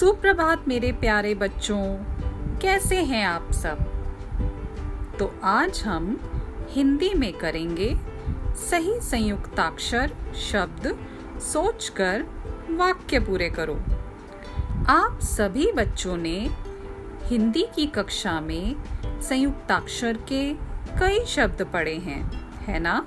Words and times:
सुप्रभात 0.00 0.68
मेरे 0.68 0.92
प्यारे 0.92 1.34
बच्चों। 1.34 1.96
कैसे 2.58 2.96
हैं 2.96 3.26
आप 3.26 3.52
सब? 3.52 3.78
तो 5.18 5.40
आज 5.44 5.82
हम 5.86 6.20
हिंदी 6.68 7.14
में 7.14 7.32
करेंगे 7.32 7.98
सही 8.70 9.00
संयुक्ताक्षर 9.00 10.12
शब्द 10.34 10.98
सोचकर 11.40 12.24
वाक्य 12.70 13.18
पूरे 13.18 13.50
करो। 13.50 13.74
आप 14.88 15.18
सभी 15.22 15.72
बच्चों 15.72 16.16
ने 16.16 16.50
हिंदी 17.22 17.66
की 17.74 17.86
कक्षा 17.86 18.40
में 18.40 18.76
संयुक्ताक्षर 19.20 20.12
के 20.12 20.54
कई 21.00 21.24
शब्द 21.24 21.62
पढ़े 21.62 21.96
हैं, 21.96 22.50
है 22.58 22.78
ना? 22.78 23.06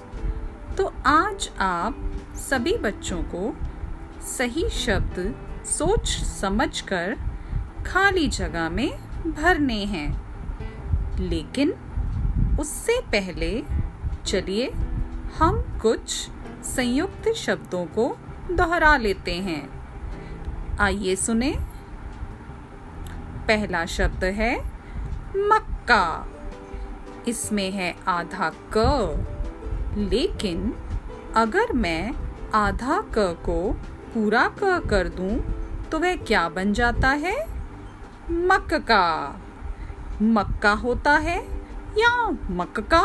तो 0.77 0.93
आज 1.05 1.51
आप 1.59 2.11
सभी 2.35 2.77
बच्चों 2.77 3.23
को 3.23 3.55
सही 4.21 4.69
शब्द 4.69 5.48
सोच 5.65 6.07
समझकर 6.23 7.17
खाली 7.85 8.27
जगह 8.27 8.69
में 8.69 8.91
भरने 9.31 9.83
हैं। 9.85 10.29
लेकिन 11.17 11.73
उससे 12.59 13.01
पहले 13.01 13.63
चलिए 14.25 14.69
हम 15.39 15.79
कुछ 15.81 16.29
संयुक्त 16.63 17.33
शब्दों 17.35 17.85
को 17.85 18.17
दोहरा 18.51 18.97
लेते 18.97 19.33
हैं। 19.33 19.69
आइए 20.77 21.15
सुने। 21.15 21.55
पहला 23.47 23.85
शब्द 23.85 24.23
है 24.23 24.59
मक्का। 25.35 26.27
इसमें 27.27 27.71
है 27.71 27.95
आधा 28.07 28.51
क। 28.77 28.77
लेकिन 29.97 30.73
अगर 31.35 31.73
मैं 31.73 32.11
आधा 32.53 33.01
क 33.01 33.17
को 33.17 33.81
पूरा 34.13 34.47
क 34.59 34.79
कर 34.89 35.07
दूँ 35.09 35.37
तो 35.91 35.99
वह 35.99 36.15
क्या 36.17 36.47
बन 36.49 36.73
जाता 36.73 37.09
है? 37.23 37.35
मक्का 38.31 39.05
मक्का 40.21 40.71
होता 40.73 41.11
है 41.17 41.37
या 41.97 42.13
मक्का 42.51 43.03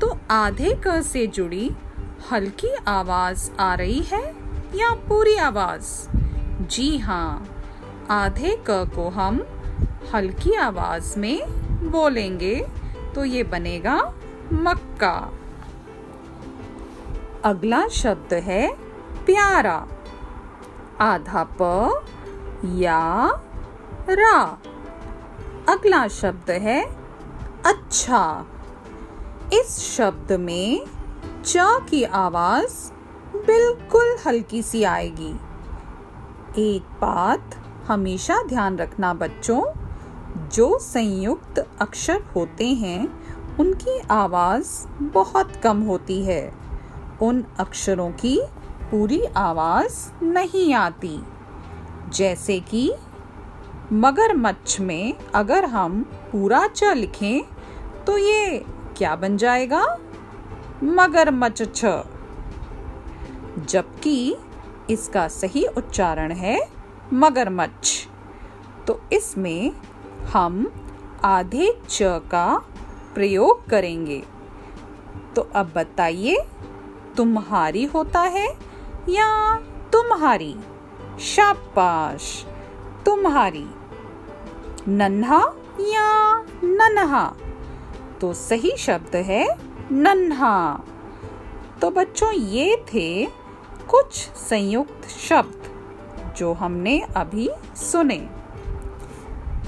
तो 0.00 0.16
आधे 0.30 0.74
क 0.86 1.00
से 1.02 1.26
जुड़ी 1.26 1.70
हल्की 2.30 2.74
आवाज़ 2.88 3.50
आ 3.60 3.74
रही 3.74 4.00
है 4.02 4.24
या 4.74 4.90
पूरी 5.08 5.36
आवाज़? 5.38 5.88
जी 6.62 6.96
हाँ 6.98 7.46
आधे 8.10 8.56
क 8.70 8.84
को 8.96 9.08
हम 9.08 9.42
हल्की 10.14 10.54
आवाज़ 10.58 11.18
में 11.18 11.90
बोलेंगे 11.90 12.54
तो 13.14 13.24
ये 13.24 13.42
बनेगा 13.44 13.96
मक्का। 14.52 15.16
अगला 17.44 17.86
शब्द 17.88 18.34
है 18.34 18.66
प्यारा। 19.30 19.88
आधा 21.00 21.48
प 21.62 21.62
या 22.64 23.30
रा। 24.08 24.58
अगला 25.68 26.08
शब्द 26.08 26.50
है 26.50 26.96
अच्छा। 27.66 28.46
इस 29.52 29.96
शब्द 29.96 30.32
में 30.32 30.86
च 31.46 31.54
की 31.58 32.04
आवाज़ 32.04 32.92
बिल्कुल 33.36 34.16
हल्की 34.26 34.62
सी 34.62 34.84
आएगी। 34.84 35.40
एक 36.76 36.82
बात 36.82 37.50
हमेशा 37.88 38.42
ध्यान 38.46 38.76
रखना 38.76 39.14
बच्चों, 39.14 39.72
जो 40.48 40.78
संयुक्त 40.78 41.68
अक्षर 41.80 42.22
होते 42.36 42.66
हैं, 42.66 43.26
उनकी 43.60 44.00
आवाज़ 44.10 44.86
बहुत 45.02 45.56
कम 45.56 45.82
होती 45.82 46.24
है। 46.24 46.54
उन 47.22 47.44
अक्षरों 47.58 48.10
की 48.10 48.42
पूरी 48.90 49.20
आवाज़ 49.36 50.24
नहीं 50.24 50.72
आती। 50.74 51.18
जैसे 52.08 52.58
कि 52.60 52.92
मगरमच्छ 53.92 54.80
में 54.80 55.14
अगर 55.34 55.64
हम 55.64 56.02
पूरा 56.32 56.66
च 56.66 56.92
लिखें 56.94 57.42
तो 58.04 58.16
ये 58.18 58.64
क्या 58.96 59.14
बन 59.16 59.36
जाएगा? 59.36 59.82
मगरमच्छ 60.82 61.62
छ 61.74 61.84
जबकि 63.68 64.36
इसका 64.90 65.26
सही 65.28 65.64
उच्चारण 65.66 66.32
है 66.32 66.58
मगरमच्छ। 67.12 68.06
तो 68.86 69.00
इसमें 69.12 69.72
हम 70.32 70.66
आधे 71.24 71.72
च 71.88 71.98
का 72.30 72.46
प्रयोग 73.14 73.68
करेंगे। 73.68 74.22
तो 75.36 75.42
अब 75.54 75.72
बताइए, 75.76 76.36
तुम्हारी 77.16 77.84
होता 77.84 78.20
है 78.28 78.46
या 79.10 79.56
तुम्हारी? 79.92 80.56
शाबाश। 81.20 82.46
तुम्हारी। 83.06 83.66
नन्हा 84.88 85.52
या 85.80 86.42
नन्हा? 86.64 87.32
तो 88.20 88.32
सही 88.32 88.76
शब्द 88.78 89.16
है 89.16 89.46
नन्हा। 89.90 90.78
तो 91.82 91.90
बच्चों, 91.90 92.32
ये 92.32 92.76
थे 92.76 93.26
कुछ 93.88 94.30
संयुक्त 94.36 95.08
शब्द 95.08 95.62
जो 96.36 96.52
हमने 96.52 97.00
अभी 97.16 97.50
सुने। 97.76 98.28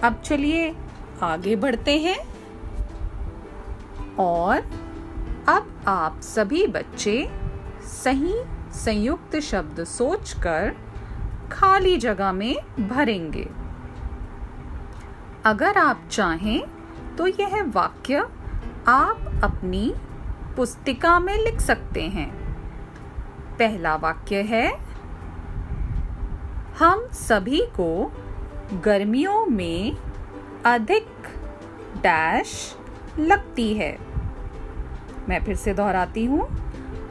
अब 0.03 0.22
चलिए 0.24 0.70
आगे 1.22 1.54
बढ़ते 1.54 1.97
हैं। 1.97 2.19
और 4.19 4.59
अब 5.48 5.80
आप 5.86 6.20
सभी 6.22 6.66
बच्चे 6.66 7.30
सही 8.04 8.34
संयुक्त 8.75 9.37
शब्द 9.41 9.83
सोचकर 9.84 10.75
खाली 11.53 11.97
जगह 11.97 12.33
में 12.33 12.55
भरेंगे। 12.88 13.49
अगर 15.44 15.78
आप 15.78 16.03
चाहें 16.10 16.62
तो 17.16 17.27
यह 17.27 17.62
वाक्य 17.65 18.28
आप 18.88 19.41
अपनी 19.44 19.93
पुस्तिका 20.56 21.19
में 21.21 21.37
लिख 21.37 21.60
सकते 21.60 22.03
हैं। 22.09 22.31
पहला 23.59 23.94
वाक्य 23.97 24.43
है, 24.43 24.66
हम 26.78 27.06
सभी 27.15 27.60
को 27.71 28.12
गर्मियों 28.84 29.44
में 29.47 29.97
अधिक 30.66 31.28
डैश 31.97 32.54
लगती 33.19 33.72
है। 33.75 33.97
मैं 35.28 35.44
फिर 35.44 35.56
से 35.56 35.75
दोहराती 35.75 36.25
हूँ 36.25 36.49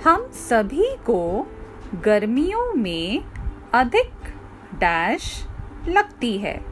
हम 0.06 0.32
सभी 0.32 0.96
को 0.96 1.48
गर्मियों 2.06 2.74
में 2.74 3.24
अधिक 3.74 4.12
डैश 4.76 5.48
लगती 5.88 6.38
है। 6.38 6.66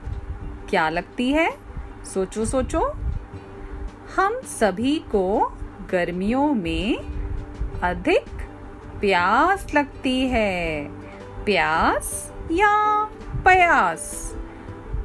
क्या 0.69 0.89
लगती 0.89 1.31
है? 1.31 1.57
सोचो 2.13 2.45
सोचो। 2.45 2.93
हम 4.15 4.41
सभी 4.41 4.95
को 4.99 5.57
गर्मियों 5.91 6.53
में 6.53 6.97
अधिक 7.83 8.25
प्यास 8.99 9.73
लगती 9.75 10.21
है। 10.21 10.85
प्यास 11.45 12.33
या 12.51 13.03
प्यास? 13.35 14.35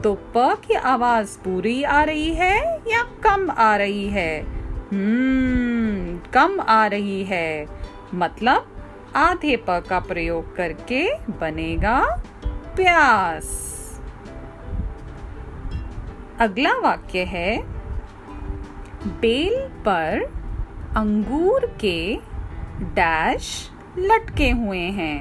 तो 0.05 0.15
प 0.15 0.59
की 0.67 0.75
आवाज़ 0.75 1.39
पूरी 1.39 1.83
आ 1.83 2.03
रही 2.03 2.34
है 2.34 2.77
या 2.77 3.03
कम 3.03 3.51
आ 3.51 3.77
रही 3.77 4.07
है? 4.07 4.43
हम्म 4.93 6.31
कम 6.33 6.61
आ 6.61 6.87
रही 6.87 7.25
है। 7.25 7.84
मतलब 8.15 8.71
आधे 9.17 9.57
प 9.69 9.81
का 9.89 9.99
प्रयोग 10.01 10.57
करके 10.57 11.03
बनेगा 11.31 12.01
प्यास। 12.47 13.49
अगला 16.41 16.73
वाक्य 16.79 17.25
है, 17.25 17.59
बेल 19.21 19.69
पर 19.69 20.23
अंगूर 20.97 21.66
के 21.81 22.16
डैश 22.81 23.71
लटके 23.99 24.51
हुए 24.51 24.78
हैं। 24.78 25.19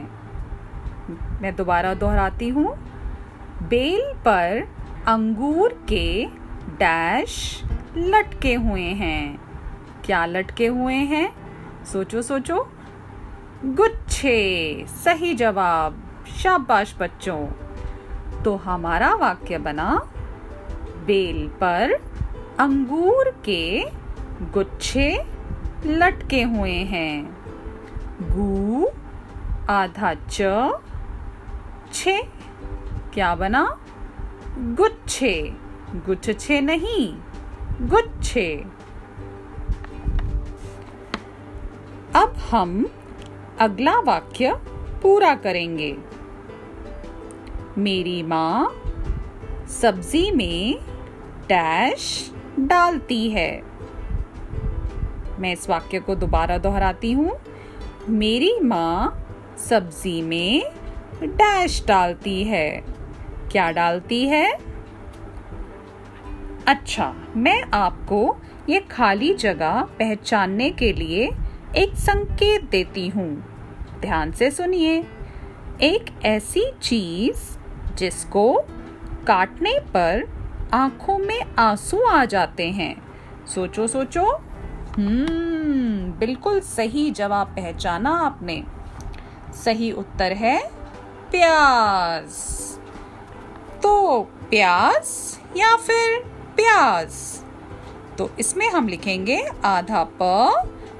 मैं 1.41 1.55
दोबारा 1.55 1.93
दोहराती 1.93 2.49
हूँ, 2.49 2.75
बेल 3.63 4.13
पर 4.25 4.67
अंगूर 5.07 5.73
के 5.89 6.25
डैश 6.79 7.63
लटके 7.97 8.53
हुए 8.53 8.87
हैं। 8.95 9.39
क्या 10.05 10.25
लटके 10.25 10.67
हुए 10.67 10.93
हैं? 10.93 11.29
सोचो 11.85 12.21
सोचो। 12.21 12.71
गुच्छे। 13.65 14.85
सही 14.87 15.33
जवाब। 15.33 16.03
शाबाश 16.37 16.95
बच्चों। 16.99 17.47
तो 18.43 18.55
हमारा 18.55 19.15
वाक्य 19.15 19.57
बना, 19.57 20.13
बेल 21.05 21.47
पर 21.47 21.91
अंगूर 22.59 23.41
के 23.45 23.85
गुच्छे 24.41 25.25
लटके 25.85 26.43
हुए 26.43 26.71
हैं। 26.71 27.37
गु, 28.21 28.87
आधा 29.69 30.13
च, 30.13 30.41
छे। 31.93 32.23
क्या 33.13 33.35
बना? 33.35 33.79
गुच्छे। 34.57 35.57
गुच्छे 35.89 36.61
नहीं, 36.61 37.17
गुच्छे। 37.87 38.65
अब 42.15 42.35
हम 42.51 42.87
अगला 43.59 43.99
वाक्य 43.99 44.53
पूरा 45.03 45.35
करेंगे। 45.35 45.97
मेरी 47.77 48.23
माँ 48.23 48.71
सब्ज़ी 49.67 50.31
में 50.31 50.75
डैश 51.47 52.31
डालती 52.59 53.29
है। 53.29 53.63
मैं 55.39 55.51
इस 55.53 55.69
वाक्य 55.69 55.99
को 55.99 56.15
दोबारा 56.15 56.57
दोहराती 56.57 57.11
हूँ। 57.11 57.31
मेरी 58.09 58.59
माँ 58.59 59.27
सब्ज़ी 59.57 60.21
में 60.21 60.63
डैश 61.23 61.85
डालती 61.87 62.43
है। 62.43 62.83
क्या 63.51 63.71
डालती 63.71 64.27
है? 64.27 64.53
अच्छा 66.67 67.15
मैं 67.35 67.63
आपको 67.73 68.37
ये 68.69 68.79
खाली 68.79 69.33
जगह 69.33 69.81
पहचानने 69.99 70.69
के 70.69 70.93
लिए 70.93 71.29
एक 71.77 71.95
संकेत 71.95 72.69
देती 72.69 73.07
हूँ। 73.07 73.29
ध्यान 73.99 74.31
से 74.31 74.51
सुनिए। 74.51 75.07
एक 75.81 76.25
ऐसी 76.25 76.71
चीज़ 76.81 77.57
जिसको 77.95 78.63
काटने 79.27 79.79
पर 79.79 80.29
आँखों 80.73 81.17
में 81.17 81.45
आँसू 81.59 82.01
आ 82.01 82.25
जाते 82.25 82.69
हैं। 82.69 83.01
सोचो 83.45 83.87
सोचो। 83.87 84.25
हम्म 84.97 86.19
बिल्कुल 86.19 86.59
सही 86.59 87.11
जवाब 87.11 87.47
पहचाना 87.47 88.09
आपने। 88.09 88.63
सही 89.65 89.91
उत्तर 89.91 90.31
है 90.31 90.67
प्याज। 91.31 92.29
तो 93.83 94.21
प्याज 94.21 95.07
या 95.57 95.75
फिर 95.75 96.19
प्याज? 96.55 97.13
तो 98.17 98.31
इसमें 98.39 98.69
हम 98.69 98.87
लिखेंगे 98.87 99.45
आधा 99.65 100.07
प 100.21 100.51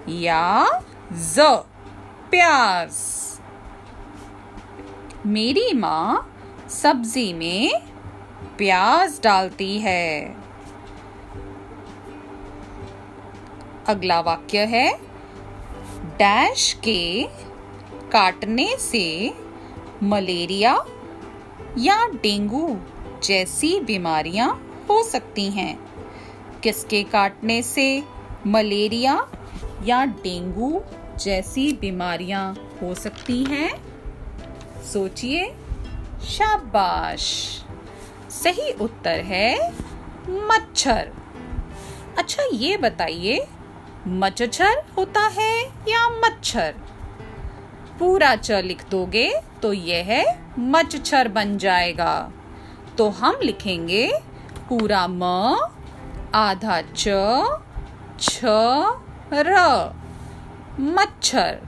या 0.10 0.82
ज 1.14 1.40
प्याज 2.30 2.96
मेरी 5.26 5.74
माँ 5.74 6.30
सब्ज़ी 6.70 7.34
में 7.34 7.72
प्याज 8.58 9.20
डालती 9.24 9.78
है। 9.80 10.36
अगला 13.88 14.20
वाक्य 14.20 14.66
है, 14.66 14.88
डैश 16.18 16.74
के 16.74 17.24
काटने 18.12 18.68
से 18.80 19.34
मलेरिया 20.04 20.74
या 21.78 22.06
डेंगू 22.24 22.78
जैसी 23.24 23.80
बीमारियाँ 23.80 24.50
हो 24.90 25.04
सकती 25.04 25.50
हैं। 25.52 25.76
किसके 26.64 27.04
काटने 27.04 27.62
से 27.62 28.04
मलेरिया 28.48 29.16
या 29.86 30.06
डेंगू 30.06 30.82
जैसी 31.20 31.72
बीमारियाँ 31.74 32.54
हो 32.82 32.94
सकती 32.96 33.44
हैं। 33.44 33.70
सोचिए। 34.94 35.56
शाबाश। 36.26 37.24
सही 38.30 38.72
उत्तर 38.72 39.20
है 39.20 39.72
मच्छर। 40.30 41.12
अच्छा 42.18 42.44
ये 42.54 42.78
बताइए, 42.78 43.48
मच्छर 44.08 44.84
होता 44.98 45.28
है 45.28 45.64
या 45.90 46.10
मच्छर? 46.10 46.76
पूरा 48.00 48.36
च 48.36 48.52
लिख 48.52 48.90
दोगे 48.90 49.30
तो 49.62 49.74
यह 49.74 50.40
मच्छर 50.60 51.28
बन 51.28 51.58
जाएगा। 51.58 52.32
तो 52.98 53.10
हम 53.10 53.40
लिखेंगे 53.44 54.12
पूरा 54.70 55.08
म, 55.10 55.24
आधा 56.36 56.82
च, 56.82 57.04
छ 58.20 58.46
र, 59.34 59.90
मच्छर। 60.80 61.60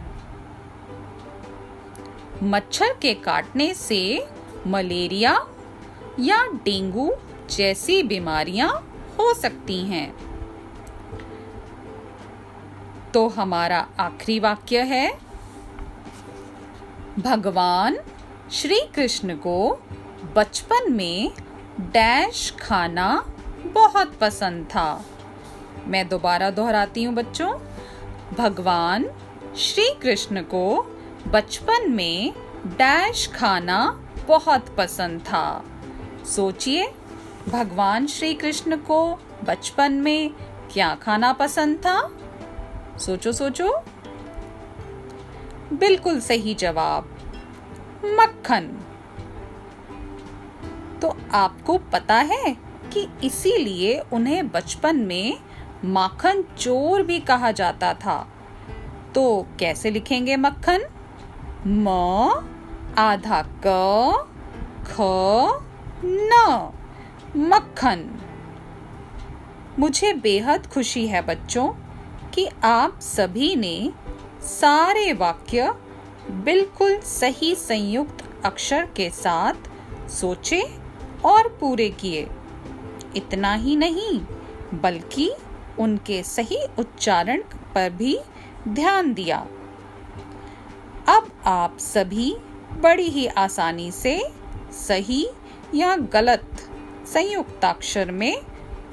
मच्छर 2.44 2.94
के 3.02 3.14
काटने 3.14 3.74
से 3.74 4.28
मलेरिया 4.68 5.48
या 6.20 6.46
डेंगू 6.46 7.14
जैसी 7.50 8.04
बीमारियाँ 8.04 8.70
हो 9.20 9.34
सकती 9.34 9.80
हैं। 9.80 10.16
तो 13.14 13.28
हमारा 13.28 13.88
आखिरी 14.00 14.40
वाक्य 14.40 14.82
है। 14.82 15.20
भगवान 17.20 17.98
श्री 18.52 18.80
कृष्ण 18.96 19.36
को 19.36 19.84
बचपन 20.36 20.94
में 20.94 21.32
डैश 21.80 22.56
खाना 22.60 23.26
बहुत 23.66 24.16
पसंद 24.22 24.66
था। 24.66 25.06
मैं 25.88 26.08
दोबारा 26.10 26.50
दोहराती 26.50 27.04
हूँ 27.04 27.14
बच्चों। 27.16 27.60
भगवान 28.38 29.06
श्री 29.58 29.94
कृष्ण 30.02 30.42
को 30.42 30.64
बचपन 31.28 31.92
में 31.92 32.34
डैश 32.68 33.28
खाना 33.28 33.80
बहुत 34.28 34.76
पसंद 34.78 35.22
था। 35.22 35.66
सोचिए, 36.26 36.94
भगवान 37.50 38.08
श्री 38.08 38.34
कृष्ण 38.34 38.78
को 38.78 39.20
बचपन 39.44 39.94
में 39.94 40.32
क्या 40.74 40.96
खाना 40.96 41.34
पसंद 41.34 41.78
था? 41.78 41.98
सोचो 43.00 43.32
सोचो। 43.32 43.78
बिल्कुल 45.74 46.20
सही 46.20 46.54
जवाब, 46.54 47.10
मक्खन। 48.06 48.68
तो 51.02 51.18
आपको 51.34 51.78
पता 51.78 52.16
है 52.16 52.58
कि 52.94 53.08
इसीलिए 53.24 54.00
उन्हें 54.14 54.48
बचपन 54.52 54.96
में 54.96 55.38
माखन 55.86 56.42
चोर 56.58 57.04
भी 57.04 57.20
कहा 57.20 57.52
जाता 57.52 57.94
था। 57.94 58.28
तो 59.16 59.48
कैसे 59.60 59.92
लिखेंगे 59.92 60.36
मक्खन? 60.36 60.86
म, 61.68 61.90
आधा 62.98 63.42
क, 63.66 64.28
ख, 64.88 64.98
न। 66.06 66.72
मक्खन। 67.38 68.20
मुझे 69.80 70.14
बेहद 70.14 70.68
खुशी 70.68 71.08
है 71.08 71.22
बच्चों 71.22 71.74
कि 72.34 72.50
आप 72.64 73.00
सभी 73.02 73.56
ने 73.56 73.92
सारे 74.42 75.14
वाक्य 75.14 75.76
बिल्कुल 76.32 77.00
सही 77.00 77.56
संयुक्त 77.56 78.46
अक्षर 78.46 78.86
के 78.86 79.10
साथ 79.10 79.54
सोचे 80.10 80.62
और 81.26 81.58
पूरे 81.62 81.90
किए। 81.90 82.30
इतना 83.16 83.54
ही 83.54 83.76
नहीं, 83.76 84.20
बल्कि 84.80 85.32
उनके 85.80 86.24
सही 86.24 86.60
उच्चारण 86.80 87.42
पर 87.76 87.90
भी 87.90 88.20
ध्यान 88.68 89.14
दिया। 89.14 89.48
अब 91.08 91.28
आप 91.46 91.78
सभी 91.78 92.38
बड़ी 92.78 93.10
ही 93.10 93.28
आसानी 93.28 93.92
से 93.92 94.22
सही 94.72 95.28
या 95.76 95.96
गलत 95.96 96.70
संयुक्ताक्षर 97.14 98.12
में 98.12 98.42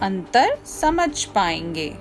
अंतर 0.02 0.59
समझ 0.64 1.25
पाएँगे। 1.25 1.99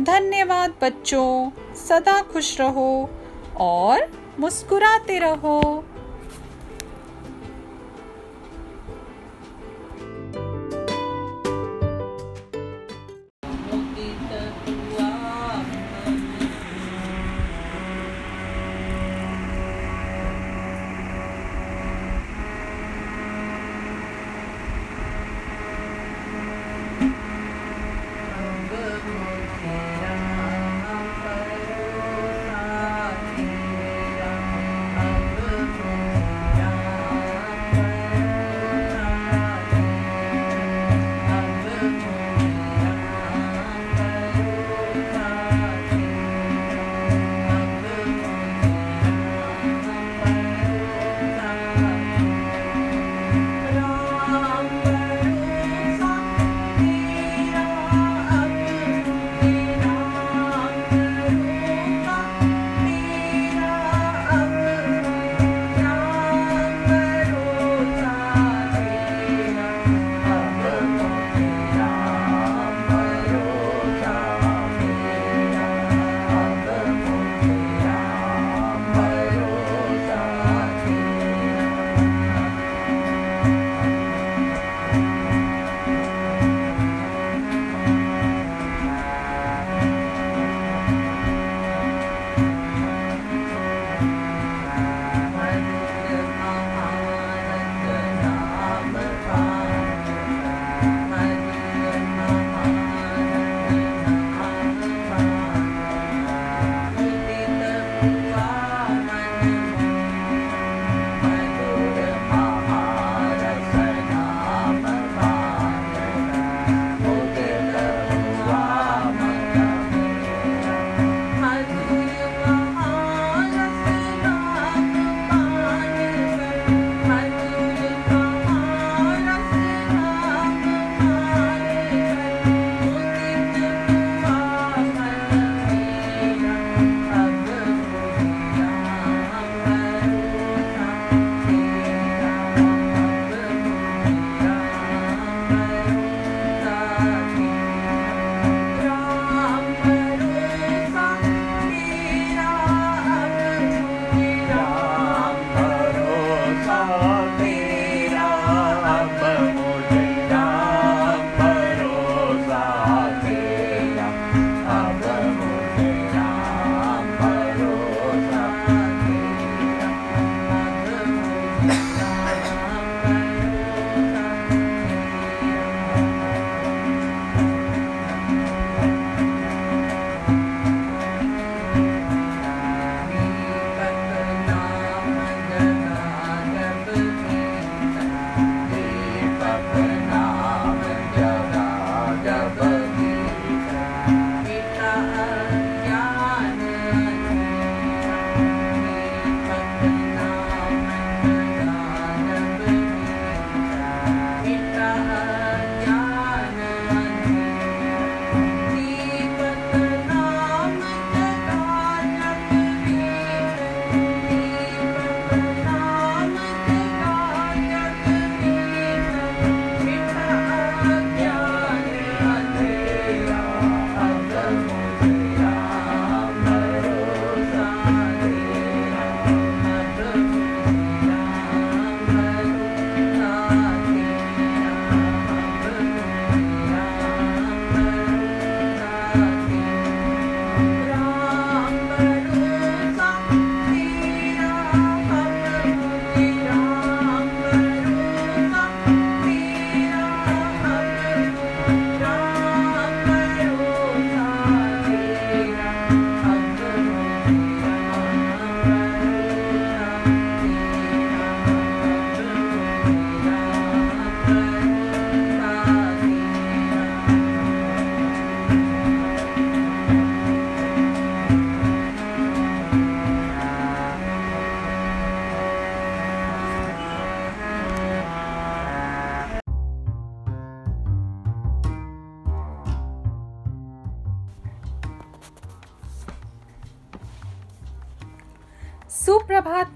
धन्यवाद 0.00 0.74
बच्चों, 0.82 1.50
सदा 1.74 2.22
खुश 2.22 2.60
रहो 2.60 3.10
और 3.56 4.12
मुस्कुराते 4.40 5.18
रहो। 5.18 5.84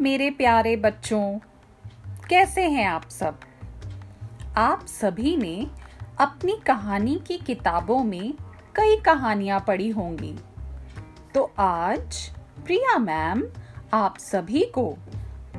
मेरे 0.04 0.30
प्यारे 0.30 0.76
बच्चों, 0.76 1.38
कैसे 2.28 2.68
हैं 2.68 2.86
आप 2.86 3.08
सब? 3.10 3.40
आप 4.56 4.86
सभी 4.86 5.36
ने 5.36 5.66
अपनी 6.18 6.60
कहानी 6.66 7.22
की 7.26 7.38
किताबों 7.38 8.04
में 8.04 8.34
कई 8.76 8.96
कहानियाँ 8.96 9.64
पढ़ी 9.68 9.88
होंगी। 9.88 10.38
तो 11.34 11.52
आज 11.58 12.30
प्रिया 12.66 12.98
मैम 12.98 13.44
आप 13.94 14.18
सभी 14.18 14.64
को 14.64 14.96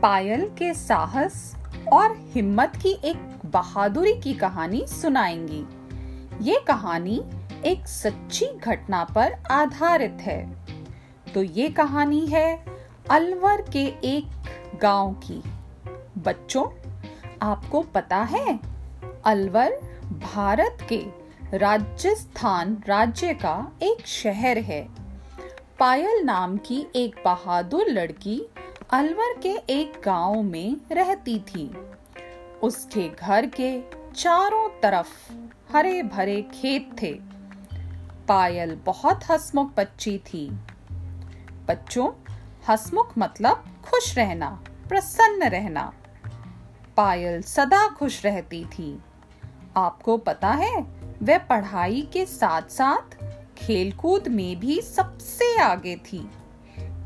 पायल 0.01 0.49
के 0.49 0.73
साहस 0.73 1.57
और 1.93 2.17
हिम्मत 2.19 2.71
की 2.75 2.97
एक 3.03 3.17
बहादुरी 3.45 4.13
की 4.13 4.33
कहानी 4.33 4.87
सुनाएँगी। 4.87 5.65
ये 6.41 6.61
कहानी 6.67 7.23
एक 7.65 7.87
सच्ची 7.87 8.45
घटना 8.45 9.03
पर 9.03 9.33
आधारित 9.51 10.17
है। 10.21 10.55
तो 11.33 11.43
ये 11.43 11.69
कहानी 11.69 12.25
है 12.25 12.74
अलवर 13.09 13.61
के 13.61 13.83
एक 14.03 14.25
गाँव 14.81 15.13
की। 15.13 15.43
बच्चों, 16.17 16.65
आपको 17.41 17.81
पता 17.81 18.17
है, 18.17 18.59
अलवर 19.25 19.71
भारत 20.03 20.77
के 20.89 21.05
राजस्थान 21.57 22.83
राज्य 22.87 23.33
का 23.33 23.71
एक 23.83 24.07
शहर 24.07 24.57
है। 24.57 24.87
पायल 25.79 26.21
नाम 26.23 26.57
की 26.57 26.87
एक 26.95 27.15
बहादुर 27.25 27.85
लड़की 27.87 28.41
अलवर 28.89 29.41
के 29.41 29.53
एक 29.69 30.01
गाँव 30.05 30.41
में 30.41 30.77
रहती 30.91 31.39
थी। 31.39 31.77
उसके 32.63 33.09
घर 33.09 33.45
के 33.45 33.81
चारों 34.15 34.69
तरफ़ 34.69 35.33
हरे 35.73 36.03
भरे 36.03 36.41
खेत 36.41 37.01
थे। 37.01 37.19
पायल 38.27 38.75
बहुत 38.75 39.19
हसमुख 39.31 39.71
बच्ची 39.77 40.17
थी। 40.17 40.59
बच्चों 41.67 42.07
हसमुख 42.69 43.13
मतलब 43.17 43.65
खुश 43.85 44.17
रहना, 44.17 44.63
प्रसन्न 44.89 45.43
रहना। 45.43 45.93
पायल 46.97 47.41
सदा 47.41 47.87
खुश 47.87 48.25
रहती 48.25 48.65
थी। 48.65 48.99
आपको 49.77 50.17
पता 50.17 50.51
है, 50.51 50.81
वह 51.23 51.37
पढ़ाई 51.37 52.09
के 52.13 52.25
साथ 52.25 52.61
साथ 52.61 53.17
खेलकूद 53.57 54.27
में 54.27 54.59
भी 54.59 54.81
सबसे 54.81 55.57
आगे 55.57 55.95
थी। 55.95 56.29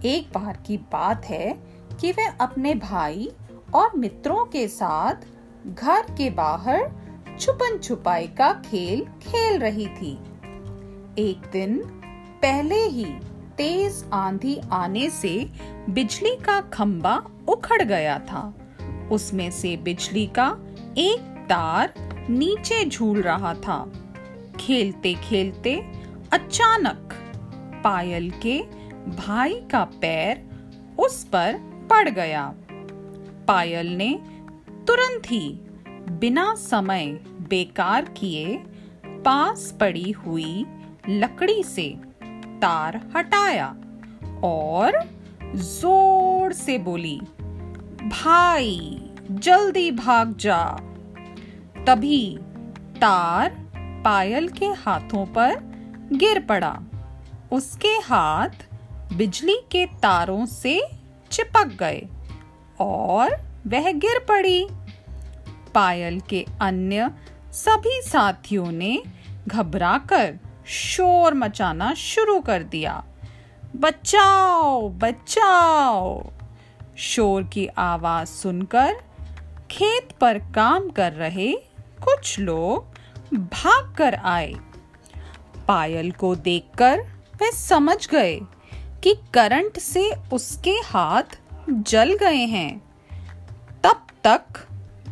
एक 0.06 0.40
बार 0.40 0.58
की 0.66 0.78
बात 0.78 1.26
है 1.26 1.54
कि 2.02 2.12
वह 2.12 2.30
अपने 2.42 2.76
भाई 2.76 3.32
और 3.74 3.92
मित्रों 3.96 4.46
के 4.46 4.68
साथ 4.68 5.16
घर 5.68 6.02
के 6.02 6.30
बाहर 6.30 6.92
छुपन 7.40 7.78
छुपाई 7.78 8.28
का 8.28 8.54
खेल 8.54 9.06
खेल 9.06 9.60
रही 9.60 9.88
थी। 9.88 10.14
एक 11.20 11.50
दिन 11.54 11.80
पहले 12.42 12.84
ही 12.84 13.06
तेज 13.60 14.04
आंधी 14.14 14.60
आने 14.72 15.10
से 15.10 15.50
बिजली 15.90 16.36
का 16.36 16.62
खंबा 16.62 17.16
उखड़ 17.48 17.82
गया 17.82 18.20
था। 18.20 18.42
उसमें 19.12 19.52
से 19.52 19.78
बिजली 19.78 20.26
का 20.28 20.48
एक 20.98 21.20
तार 21.50 21.94
नीचे 22.30 22.86
झूल 22.86 23.22
रहा 23.22 23.54
था। 23.54 23.78
खेलते 24.60 25.14
खेलते 25.14 25.76
अचानक 26.34 27.14
पायल 27.84 28.32
के 28.32 28.62
भाई 29.18 29.54
का 29.72 29.84
पैर 29.84 30.44
उस 31.00 31.24
पर 31.24 31.58
पड़ 31.90 32.10
गया। 32.10 32.56
पायल 33.48 33.88
ने 33.88 34.20
तुरंत 34.88 35.32
ही 35.32 35.50
बिना 36.10 36.56
समय 36.56 37.08
बेकार 37.50 38.06
किए 38.18 38.58
पास 39.26 39.72
पड़ी 39.80 40.12
हुई 40.12 40.66
लकड़ी 41.10 41.64
से 41.64 41.96
तार 42.62 43.00
हटाया 43.16 43.68
और 44.44 45.00
ज़ोर 45.56 46.54
से 46.54 46.78
बोली, 46.78 47.20
भाई, 48.04 49.02
जल्दी 49.32 49.92
भाग 49.92 50.36
जा। 50.38 50.62
तभी 51.86 52.38
तार 52.98 53.56
पायल 54.06 54.48
के 54.50 54.66
हाथों 54.66 55.26
पर 55.26 55.56
गिर 56.14 56.40
पड़ा। 56.40 56.78
उसके 57.52 57.94
हाथ 58.04 58.66
बिजली 59.14 59.58
के 59.72 59.86
तारों 60.02 60.46
से 60.46 60.82
चिपक 61.32 61.76
गए 61.80 62.08
और 62.80 63.36
वह 63.68 63.92
गिर 63.94 64.20
पड़ी। 64.20 64.68
पायल 65.74 66.20
के 66.20 66.46
अन्य 66.62 67.10
सभी 67.54 68.02
साथियों 68.02 68.72
ने 68.72 69.02
घबराकर 69.48 70.38
शोर 70.70 71.34
मचाना 71.34 71.94
शुरू 71.94 72.40
कर 72.40 72.64
दिया। 72.64 73.06
बचाओ 73.76 74.90
बचाओ। 74.90 76.30
शोर 76.98 77.44
की 77.44 77.68
आवाज़ 77.68 78.28
सुनकर 78.28 78.94
खेत 79.72 80.12
पर 80.22 80.38
काम 80.38 80.90
कर 80.90 81.12
रहे 81.12 81.52
कुछ 82.04 82.40
लोग 82.40 82.86
भाग 83.38 83.96
कर 83.98 84.16
आए। 84.16 84.54
पायल 85.68 86.12
को 86.12 86.36
देखकर 86.36 87.00
वे 87.36 87.52
समझ 87.52 88.08
गए 88.08 88.40
कि 89.04 89.16
करंट 89.34 89.80
से 89.80 90.12
उसके 90.34 90.72
हाथ 90.72 91.42
जल 91.70 92.14
गए 92.14 92.46
हैं। 92.46 92.82
तब 93.84 94.08
तक 94.24 94.44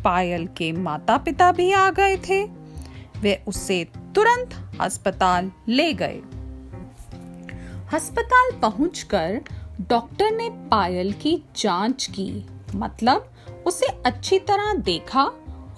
पायल 0.04 0.46
के 0.46 0.72
माता 0.72 1.16
पिता 1.16 1.52
भी 1.52 1.72
आ 1.72 1.90
गए 1.90 2.16
थे। 2.16 2.44
वे 3.20 3.44
उसे 3.46 3.84
तुरंत 4.14 4.67
अस्पताल 4.80 5.52
ले 5.68 5.92
गए। 5.92 6.20
अस्पताल 7.94 8.50
पहुंचकर 8.60 9.40
डॉक्टर 9.80 10.30
ने 10.30 10.48
पायल 10.50 11.12
की 11.12 11.42
जाँच 11.56 12.06
की। 12.06 12.46
मतलब 12.74 13.32
उसे 13.66 13.86
अच्छी 13.86 14.38
तरह 14.38 14.72
देखा 14.74 15.22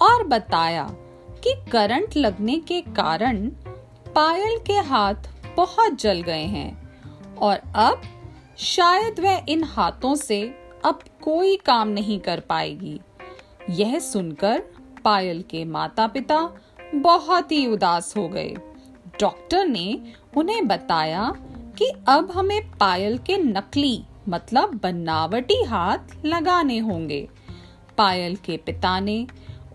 और 0.02 0.26
बताया 0.26 0.84
कि 1.44 1.54
करंट 1.72 2.16
लगने 2.16 2.58
के 2.58 2.80
कारण 2.80 3.48
पायल 4.14 4.58
के 4.66 4.72
हाथ 4.72 5.14
बहुत 5.56 6.00
जल 6.00 6.22
गए 6.22 6.44
हैं 6.44 6.92
और 7.36 7.60
अब 7.74 8.02
शायद 8.58 9.20
वह 9.20 9.44
इन 9.48 9.64
हाथों 9.64 10.14
से 10.14 10.42
अब 10.84 11.00
कोई 11.22 11.56
काम 11.56 11.88
नहीं 11.88 12.20
कर 12.20 12.40
पाएगी। 12.40 13.00
यह 13.70 13.98
सुनकर 13.98 14.62
पायल 15.04 15.42
के 15.42 15.64
माता 15.64 16.06
पिता 16.06 16.38
बहुत 16.94 17.52
ही 17.52 17.66
उदास 17.66 18.14
हो 18.16 18.28
गए। 18.28 18.56
डॉक्टर 19.20 19.66
ने 19.66 20.02
उन्हें 20.36 20.66
बताया 20.68 21.32
कि 21.78 21.90
अब 22.08 22.30
हमें 22.30 22.70
पायल 22.70 23.18
के 23.18 23.36
नकली 23.36 24.02
मतलब 24.28 24.80
बनावटी 24.82 25.62
हाथ 25.64 26.24
लगाने 26.24 26.78
होंगे। 26.78 27.28
पायल 27.98 28.36
के 28.36 28.56
पिता 28.56 28.98
ने 29.00 29.26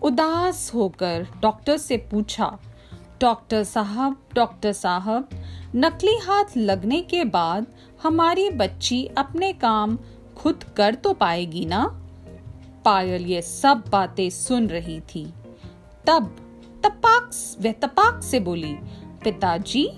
उदास 0.02 0.70
होकर 0.74 1.26
डॉक्टर 1.42 1.76
से 1.76 1.96
पूछा, 2.10 2.58
डॉक्टर 3.20 3.62
साहब 3.64 4.16
डॉक्टर 4.34 4.72
साहब, 4.72 5.28
नकली 5.76 6.16
हाथ 6.18 6.56
लगने 6.56 7.00
के 7.02 7.24
बाद 7.24 7.66
हमारी 8.02 8.50
बच्ची 8.50 9.04
अपने 9.18 9.52
काम 9.52 9.98
खुद 10.36 10.64
कर 10.76 10.94
तो 10.94 11.12
पाएगी 11.12 11.64
ना? 11.64 11.84
पायल 12.84 13.26
ये 13.26 13.42
सब 13.42 13.84
बातें 13.88 14.28
सुन 14.30 14.66
रही 14.66 15.00
थी। 15.00 15.24
तब 16.06 16.36
तपाक 16.84 17.30
वह 17.60 17.72
तपाक 17.72 18.22
से 18.22 18.40
बोली 18.40 18.76
पिताजी, 19.26 19.88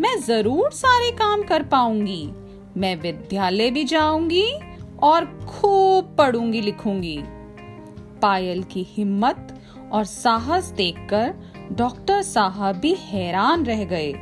मैं 0.00 0.20
ज़रूर 0.20 0.70
सारे 0.70 1.10
काम 1.10 1.42
कर 1.42 1.62
पाऊँगी। 1.62 2.30
मैं 2.76 2.94
विद्यालय 2.96 3.70
भी 3.70 3.84
जाऊँगी 3.84 4.52
और 5.02 5.24
खूब 5.48 6.14
पढ़ूँगी 6.18 6.60
लिखूँगी। 6.60 7.18
पायल 8.22 8.62
की 8.62 8.86
हिम्मत 8.88 9.60
और 9.92 10.04
साहस 10.04 10.70
देखकर 10.70 11.34
डॉक्टर 11.72 12.22
साहब 12.22 12.76
भी 12.76 12.94
हैरान 12.98 13.64
रह 13.64 13.84
गए। 13.84 14.12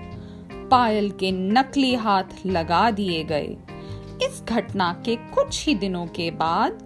पायल 0.70 1.10
के 1.10 1.30
नकली 1.30 1.94
हाथ 1.94 2.46
लगा 2.46 2.90
दिए 2.90 3.22
गए। 3.24 3.56
इस 4.22 4.42
घटना 4.48 4.92
के 5.06 5.16
कुछ 5.16 5.66
ही 5.66 5.74
दिनों 5.74 6.06
के 6.06 6.30
बाद 6.30 6.84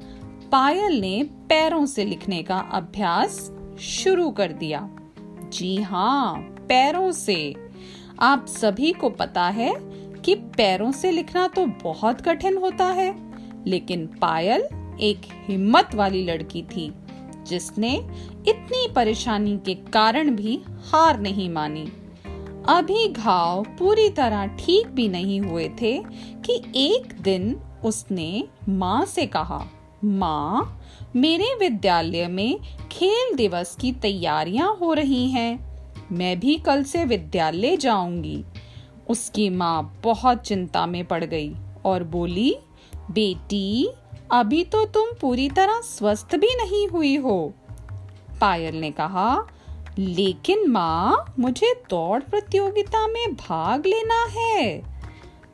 पायल 0.53 1.01
ने 1.01 1.23
पैरों 1.49 1.87
से 1.87 2.05
लिखने 2.05 2.43
का 2.43 2.59
अभ्यास 2.73 3.41
शुरू 3.81 4.31
कर 4.31 4.53
दिया। 4.53 4.89
जी 5.53 5.77
हाँ 5.83 6.35
पैरों 6.69 7.13
से। 7.13 7.70
आप 8.23 8.47
सभी 8.49 8.93
को 8.93 9.09
पता 9.11 9.45
है 9.49 9.73
कि 10.25 10.35
पैरों 10.57 10.91
से 10.93 11.11
लिखना 11.11 11.47
तो 11.49 11.65
बहुत 11.83 12.21
कठिन 12.21 12.57
होता 12.57 12.87
है, 12.87 13.15
लेकिन 13.67 14.07
पायल 14.21 14.63
एक 15.01 15.21
हिम्मत 15.47 15.95
वाली 15.95 16.23
लड़की 16.25 16.63
थी, 16.63 16.93
जिसने 17.49 17.95
इतनी 18.49 18.87
परेशानी 18.95 19.57
के 19.59 19.75
कारण 19.93 20.31
भी 20.31 20.61
हार 20.91 21.21
नहीं 21.21 21.49
मानी। 21.51 21.87
अभी 22.69 23.07
घाव 23.09 23.63
पूरी 23.79 24.09
तरह 24.11 24.47
ठीक 24.59 24.87
भी 24.87 25.09
नहीं 25.09 25.41
हुए 25.41 25.69
थे 25.81 25.97
कि 26.47 26.63
एक 26.77 27.15
दिन 27.23 27.55
उसने 27.85 28.45
माँ 28.69 29.05
से 29.05 29.27
कहा, 29.27 29.65
माँ, 30.05 30.81
मेरे 31.17 31.55
विद्यालय 31.61 32.27
में 32.29 32.61
खेल 32.93 33.35
दिवस 33.37 33.77
की 33.81 33.93
तैयारियाँ 33.93 34.77
हो 34.81 34.93
रही 34.93 35.29
हैं। 35.31 35.70
मैं 36.13 36.41
भी 36.41 36.57
कल 36.57 36.83
से 36.83 37.05
विद्यालय 37.05 37.77
जाऊँगी। 37.77 38.45
उसकी 39.09 39.51
माँ 39.51 40.01
बहुत 40.05 40.39
चिंता 40.39 40.87
में 40.87 41.05
पड़ 41.05 41.25
गई 41.25 41.55
और 41.85 42.05
बोली, 42.05 42.57
बेटी, 43.11 43.91
अभी 44.33 44.65
तो 44.65 44.85
तुम 44.85 45.09
पूरी 45.21 45.51
तरह 45.51 45.81
स्वस्थ 45.81 46.37
भी 46.37 46.55
नहीं 46.55 46.89
हुई 46.89 47.17
हो। 47.17 47.55
पायल 48.41 48.81
ने 48.81 48.91
कहा, 48.91 49.47
लेकिन 49.99 50.71
माँ, 50.71 51.35
मुझे 51.39 51.83
दौड़ 51.91 52.21
प्रतियोगिता 52.21 53.07
में 53.07 53.35
भाग 53.35 53.87
लेना 53.87 54.25
है। 54.25 54.83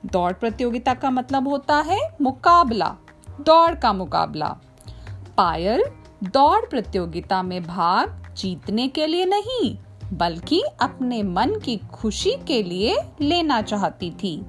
दौड़ 0.07 0.33
प्रतियोगिता 0.33 0.95
का 0.95 1.11
मतलब 1.11 1.49
होता 1.49 1.77
है 1.77 2.01
मुकाबला, 2.21 2.97
दौड़ 3.40 3.75
का 3.75 3.92
मुकाबला। 3.92 4.57
पायल, 5.37 5.85
दौड़ 6.25 6.66
प्रतियोगिता 6.66 7.42
में 7.42 7.62
भाग 7.62 8.35
जीतने 8.37 8.88
के 8.88 9.07
लिए 9.07 9.25
नहीं 9.25 9.77
बल्कि 10.12 10.62
अपने 10.81 11.23
मन 11.23 11.61
की 11.64 11.77
खुशी 11.77 12.33
के 12.47 12.62
लिए 12.62 12.97
लेना 13.21 13.62
चाहती 13.62 14.11
थी। 14.11 14.47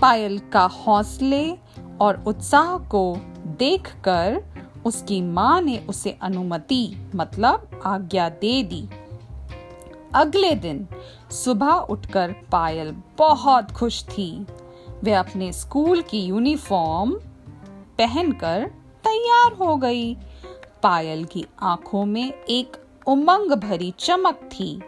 पायल 0.00 0.38
का 0.38 0.62
हौसले 0.62 1.58
और 2.00 2.24
उत्साह 2.26 2.78
को 2.78 3.16
देखकर 3.46 4.42
उसकी 4.86 5.22
माँ 5.22 5.60
ने 5.60 5.78
उसे 5.78 6.18
अनुमति 6.22 7.10
मतलब 7.14 7.82
आज्ञा 7.86 8.28
दे 8.28 8.62
दी। 8.62 8.88
अगले 10.14 10.54
दिन 10.54 10.88
सुबह 11.30 11.70
उठकर 11.70 12.34
पायल 12.52 12.96
बहुत 13.18 13.70
खुश 13.70 14.04
थी। 14.04 14.46
वे 15.02 15.12
अपने 15.12 15.52
स्कूल 15.52 16.02
की 16.02 16.20
यूनिफॉर्म 16.20 17.12
पहनकर 17.98 18.70
तैयार 19.04 19.52
हो 19.52 19.76
गई। 19.76 20.14
पायल 20.82 21.24
की 21.24 21.46
आँखों 21.62 22.04
में 22.04 22.32
एक 22.48 22.83
उमंग 23.06 23.52
भरी 23.52 23.92
चमक 23.98 24.40
थी। 24.52 24.82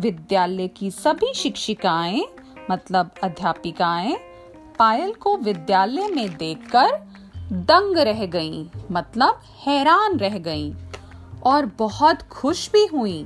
विद्यालय 0.00 0.68
की 0.68 0.90
सभी 0.90 1.32
शिक्षिकाएँ 1.34 2.22
मतलब 2.70 3.10
अध्यापिकाएँ 3.22 4.16
पायल 4.78 5.12
को 5.12 5.36
विद्यालय 5.36 6.08
में 6.08 6.36
देखकर 6.36 6.90
दंग 7.52 7.98
रह 7.98 8.24
गईं, 8.26 8.66
मतलब 8.90 9.40
हैरान 9.66 10.18
रह 10.18 10.38
गईं 10.38 10.72
और 11.42 11.66
बहुत 11.78 12.22
खुश 12.22 12.70
भी 12.72 12.86
हुई। 12.86 13.22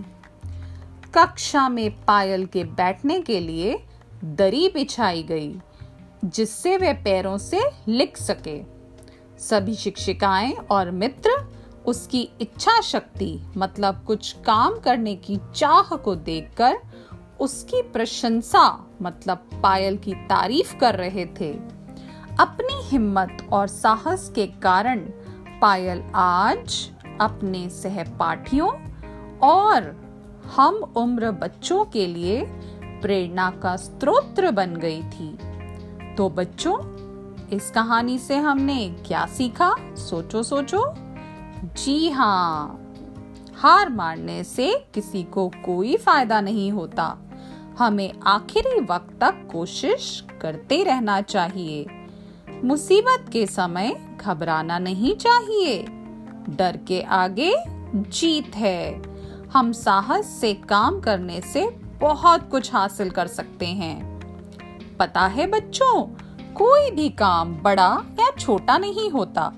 कक्षा 1.14 1.68
में 1.68 1.90
पायल 2.04 2.46
के 2.46 2.64
बैठने 2.64 3.20
के 3.20 3.40
लिए 3.40 3.78
दरी 4.24 4.68
बिछाई 4.68 5.22
गई 5.22 5.54
जिससे 6.24 6.76
वे 6.76 6.92
पैरों 6.94 7.36
से 7.38 7.60
लिख 7.88 8.16
सके। 8.16 8.60
सभी 9.38 9.74
शिक्षिकाएँ 9.74 10.52
और 10.70 10.90
मित्र 10.90 11.30
उसकी 11.86 12.30
इच्छा 12.40 12.80
शक्ति 12.80 13.40
मतलब 13.56 14.04
कुछ 14.06 14.32
काम 14.32 14.78
करने 14.78 15.16
की 15.16 15.40
चाह 15.54 15.96
को 15.96 16.14
देखकर 16.14 16.76
उसकी 17.40 17.82
प्रशंसा 17.82 18.86
मतलब 19.02 19.48
पायल 19.62 19.96
की 19.96 20.14
तारीफ़ 20.14 20.76
कर 20.76 20.94
रहे 20.94 21.26
थे। 21.26 21.52
अपनी 22.40 22.82
हिम्मत 22.82 23.48
और 23.52 23.66
साहस 23.66 24.32
के 24.34 24.46
कारण 24.46 24.98
पायल 25.60 26.02
आज 26.14 26.90
अपने 27.20 27.70
सहपाठियों 27.70 28.68
और 29.38 29.82
हम 30.56 30.74
उम्र 30.74 31.30
बच्चों 31.30 31.84
के 31.84 32.06
लिए 32.06 32.44
प्रेरणा 33.02 33.50
का 33.50 33.76
स्त्रोत्र 33.76 34.50
बन 34.50 34.76
गई 34.76 35.02
थी। 35.02 35.38
तो 36.14 36.28
बच्चों, 36.28 36.78
इस 37.48 37.70
कहानी 37.70 38.18
से 38.18 38.36
हमने 38.36 38.96
क्या 39.06 39.26
सीखा? 39.26 39.74
सोचो 39.80 40.42
सोचो। 40.42 41.05
जी 41.74 42.10
हाँ 42.10 42.82
हार 43.56 43.88
मारने 43.88 44.44
से 44.44 44.86
किसी 44.94 45.22
को 45.22 45.48
कोई 45.48 45.96
फ़ायदा 45.96 46.40
नहीं 46.40 46.72
होता। 46.72 47.18
हमें 47.78 48.12
आखिरी 48.26 48.80
वक्त 48.80 49.20
तक 49.20 49.48
कोशिश 49.52 50.24
करते 50.40 50.82
रहना 50.82 51.20
चाहिए। 51.20 51.86
मुसीबत 52.64 53.30
के 53.32 53.46
समय 53.46 54.16
घबराना 54.20 54.78
नहीं 54.78 55.14
चाहिए। 55.16 55.82
डर 56.48 56.76
के 56.88 57.02
आगे 57.02 57.56
जीत 57.94 58.56
है। 58.56 59.02
हम 59.48 59.72
साहस 59.72 60.26
से 60.26 60.54
काम 60.54 61.00
करने 61.00 61.40
से 61.40 61.68
बहुत 62.00 62.50
कुछ 62.50 62.72
हासिल 62.72 63.10
कर 63.10 63.26
सकते 63.26 63.66
हैं। 63.66 64.20
पता 64.96 65.26
है 65.26 65.46
बच्चों, 65.46 66.02
कोई 66.54 66.90
भी 66.90 67.08
काम 67.08 67.54
बड़ा 67.54 68.04
या 68.20 68.30
छोटा 68.30 68.78
नहीं 68.78 69.10
होता। 69.10 69.52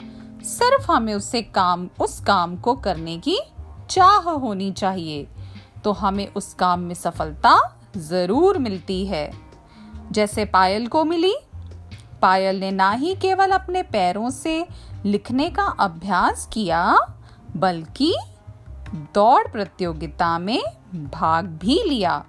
सिर्फ़ 0.44 0.92
हमें 0.92 1.14
उससे 1.14 1.42
काम, 1.42 1.88
उस 2.00 2.20
काम 2.20 2.56
को 2.56 2.74
करने 2.74 3.18
की 3.18 3.38
चाह 3.90 4.30
होनी 4.30 4.72
चाहिए। 4.72 5.26
तो 5.84 5.92
हमें 5.92 6.32
उस 6.34 6.54
काम 6.54 6.80
में 6.80 6.94
सफलता 6.94 7.76
ज़रूर 7.96 8.58
मिलती 8.58 9.06
है। 9.06 9.30
जैसे 10.12 10.44
पायल 10.44 10.86
को 10.86 11.04
मिली, 11.04 11.34
पायल 12.22 12.60
ने 12.60 12.70
ना 12.70 12.90
ही 12.90 13.14
केवल 13.14 13.50
अपने 13.50 13.82
पैरों 13.82 14.30
से 14.30 14.66
लिखने 15.04 15.50
का 15.50 15.62
अभ्यास 15.62 16.48
किया, 16.52 16.98
बल्कि 17.56 18.14
दौड़ 18.94 19.48
प्रतियोगिता 19.48 20.38
में 20.38 20.62
भाग 20.94 21.46
भी 21.46 21.82
लिया। 21.88 22.24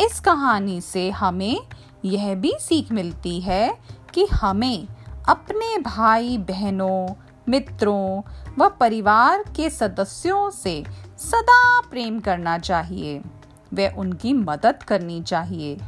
इस 0.00 0.20
कहानी 0.20 0.80
से 0.80 1.10
हमें 1.10 1.60
यह 2.04 2.34
भी 2.34 2.52
सीख 2.60 2.92
मिलती 2.92 3.40
है 3.40 3.78
कि 4.14 4.26
हमें 4.26 4.88
अपने 5.28 5.78
भाई 5.78 6.38
बहनों, 6.38 7.14
मित्रों 7.48 8.22
व 8.58 8.68
परिवार 8.68 9.44
के 9.56 9.70
सदस्यों 9.70 10.50
से 10.50 10.84
सदा 11.18 11.80
प्रेम 11.80 12.20
करना 12.20 12.58
चाहिए। 12.58 13.22
वे 13.74 13.88
उनकी 13.88 14.32
मदद 14.32 14.82
करनी 14.82 15.22
चाहिए। 15.22 15.80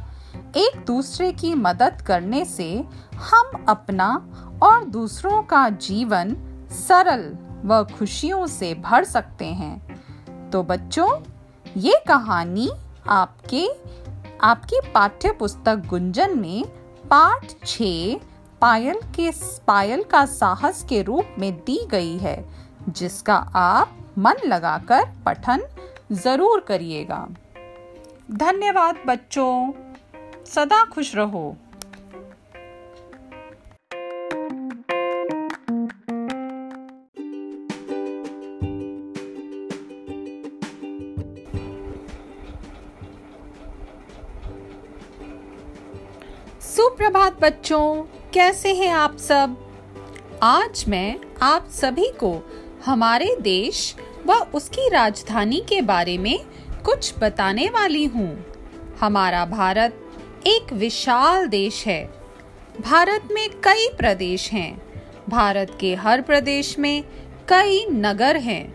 एक 0.55 0.83
दूसरे 0.87 1.31
की 1.31 1.53
मदद 1.55 2.01
करने 2.01 2.45
से 2.45 2.85
हम 3.15 3.65
अपना 3.69 4.27
और 4.63 4.85
दूसरों 4.85 5.43
का 5.43 5.69
जीवन 5.69 6.35
सरल 6.71 7.37
व 7.67 7.83
खुशियों 7.83 8.47
से 8.47 8.73
भर 8.73 9.03
सकते 9.03 9.45
हैं। 9.45 9.99
तो 10.49 10.63
बच्चों, 10.63 11.21
ये 11.77 12.01
कहानी 12.07 12.69
आपके, 13.09 13.69
आपकी 14.41 14.79
पाठ्य 14.93 15.31
पुस्तक 15.31 15.75
गुंजन 15.75 16.39
में 16.39 16.65
पाठ 17.11 17.45
छ 17.65 17.77
पायल 18.61 18.99
के 19.15 19.29
पायल 19.67 20.03
का 20.03 20.25
साहस 20.25 20.83
के 20.89 21.01
रूप 21.01 21.35
में 21.39 21.51
दी 21.65 21.77
गई 21.91 22.17
है, 22.17 22.43
जिसका 22.89 23.35
आप 23.55 23.95
मन 24.17 24.47
लगाकर 24.47 25.05
पठन 25.25 25.63
ज़रूर 26.11 26.59
करिएगा। 26.59 27.27
धन्यवाद 28.31 29.03
बच्चों, 29.07 29.71
सदा 30.45 30.83
खुश 30.85 31.15
रहो। 31.15 31.55
सुप्रभात 46.61 47.39
बच्चों 47.41 48.18
कैसे 48.33 48.73
हैं 48.73 48.91
आप 48.93 49.17
सब? 49.17 49.57
आज 50.43 50.85
मैं 50.87 51.15
आप 51.41 51.69
सभी 51.71 52.09
को 52.09 52.49
हमारे 52.85 53.35
देश 53.41 53.95
व 54.25 54.33
उसकी 54.33 54.89
राजधानी 54.89 55.63
के 55.69 55.81
बारे 55.81 56.17
में 56.17 56.39
कुछ 56.85 57.13
बताने 57.19 57.67
वाली 57.67 58.05
हूँ। 58.05 58.45
हमारा 58.99 59.45
भारत 59.45 59.91
एक 60.47 60.73
विशाल 60.73 61.47
देश 61.47 61.87
है। 61.87 62.05
भारत 62.81 63.27
में 63.31 63.49
कई 63.49 63.87
प्रदेश 63.97 64.51
हैं। 64.51 64.81
भारत 65.29 65.77
के 65.79 65.95
हर 65.95 66.21
प्रदेश 66.21 66.79
में 66.79 67.03
कई 67.47 67.85
नगर 67.89 68.35
हैं। 68.35 68.73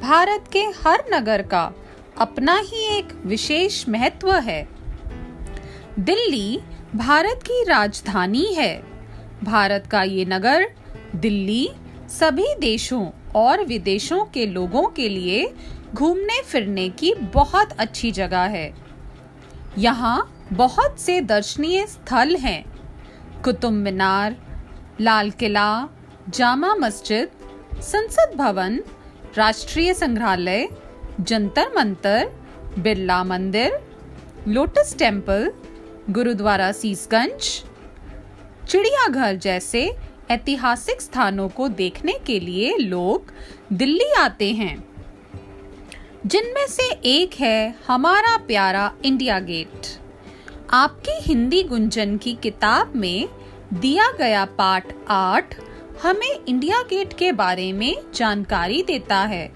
भारत 0.00 0.44
के 0.52 0.60
हर 0.60 1.04
नगर 1.12 1.42
का 1.42 1.70
अपना 2.18 2.58
ही 2.58 2.98
एक 2.98 3.08
विशेष 3.26 3.88
महत्व 3.88 4.32
है। 4.32 4.68
दिल्ली 5.98 6.60
भारत 6.96 7.40
की 7.42 7.64
राजधानी 7.64 8.54
है। 8.54 8.82
भारत 9.44 9.84
का 9.90 10.02
ये 10.02 10.24
नगर 10.24 10.66
दिल्ली, 11.16 11.70
सभी 12.08 12.54
देशों 12.60 13.10
और 13.36 13.64
विदेशों 13.64 14.24
के 14.24 14.46
लोगों 14.46 14.86
के 14.86 15.08
लिए 15.08 15.54
घूमने 15.94 16.42
फिरने 16.42 16.88
की 16.88 17.14
बहुत 17.14 17.72
अच्छी 17.72 18.10
जगह 18.10 18.38
है। 18.38 18.74
यहाँ 19.78 20.46
बहुत 20.52 21.00
से 21.00 21.20
दर्शनीय 21.20 21.86
स्थल 21.86 22.36
हैं। 22.36 22.64
कुतुब 23.42 23.72
मीनार, 23.72 24.36
लाल 25.00 25.30
किला, 25.30 25.88
जामा 26.28 26.74
मस्जिद, 26.74 27.28
संसद 27.82 28.36
भवन, 28.36 28.80
राष्ट्रीय 29.36 29.94
संग्रहालय, 29.94 30.68
जंतर 31.20 31.72
मंतर, 31.76 32.32
बिरला 32.78 33.24
मंदिर, 33.24 33.78
लोटस 34.48 34.96
टेंपल 34.98 35.52
गुरुद्वारा 36.10 36.72
सीसगंज, 36.72 37.64
चिड़ियाघर 38.68 39.36
जैसे 39.36 39.96
ऐतिहासिक 40.30 41.00
स्थानों 41.00 41.48
को 41.48 41.68
देखने 41.68 42.12
के 42.26 42.40
लिए 42.40 42.76
लोग 42.76 43.32
दिल्ली 43.72 44.12
आते 44.12 44.52
हैं। 44.52 44.84
जिनमें 46.26 46.66
से 46.68 46.92
एक 46.92 47.34
है 47.34 47.74
हमारा 47.86 48.36
प्यारा 48.36 48.92
इंडिया 49.04 49.40
गेट। 49.40 49.86
आपकी 50.70 51.20
हिंदी 51.20 51.62
गुंजन 51.62 52.16
की 52.16 52.34
किताब 52.34 52.92
में 52.96 53.28
दिया 53.72 54.10
गया 54.10 54.44
पाठ 54.44 54.86
आठ 55.08 55.60
हमें 56.02 56.44
इंडिया 56.48 56.82
गेट 56.82 57.12
के 57.12 57.32
बारे 57.32 57.72
में 57.72 57.96
जानकारी 58.14 58.82
देता 58.82 59.18
है। 59.18 59.52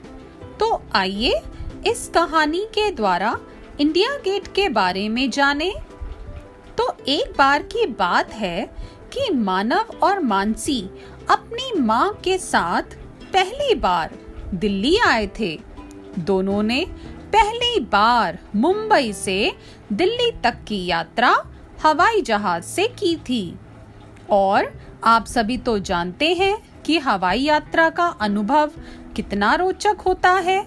तो 0.61 0.83
आइए 0.95 1.41
इस 1.87 2.11
कहानी 2.15 2.65
के 2.65 2.91
द्वारा 2.91 3.41
इंडिया 3.81 4.17
गेट 4.17 4.47
के 4.47 4.69
बारे 4.69 5.09
में 5.09 5.31
जाने। 5.31 5.75
तो 6.79 6.97
एक 7.09 7.33
बार 7.39 7.63
की 7.63 7.87
बात 7.87 8.33
है 8.33 8.65
कि 9.13 9.31
मानव 9.31 9.99
और 10.03 10.19
मानसी 10.21 10.81
अपनी 11.31 11.81
माँ 11.81 12.13
के 12.25 12.39
साथ 12.39 12.97
पहली 13.33 13.75
बार 13.75 14.15
दिल्ली 14.55 14.97
आए 14.99 15.27
थे। 15.41 15.59
दोनों 16.19 16.63
ने 16.63 16.85
पहली 17.33 17.81
बार 17.81 18.39
मुंबई 18.55 19.13
से 19.13 19.53
दिल्ली 19.93 20.31
तक 20.45 20.65
की 20.69 20.85
यात्रा 20.87 21.35
हवाई 21.83 22.21
जहाज़ 22.23 22.65
से 22.65 22.87
की 22.89 23.17
थी। 23.17 23.59
और 24.31 24.73
आप 25.05 25.27
सभी 25.27 25.57
तो 25.59 25.79
जानते 25.79 26.33
हैं 26.35 26.57
कि 26.85 26.99
हवाई 26.99 27.41
यात्रा 27.41 27.89
का 27.91 28.07
अनुभव 28.21 28.71
कितना 29.17 29.55
रोचक 29.55 29.97
होता 30.07 30.33
है। 30.33 30.63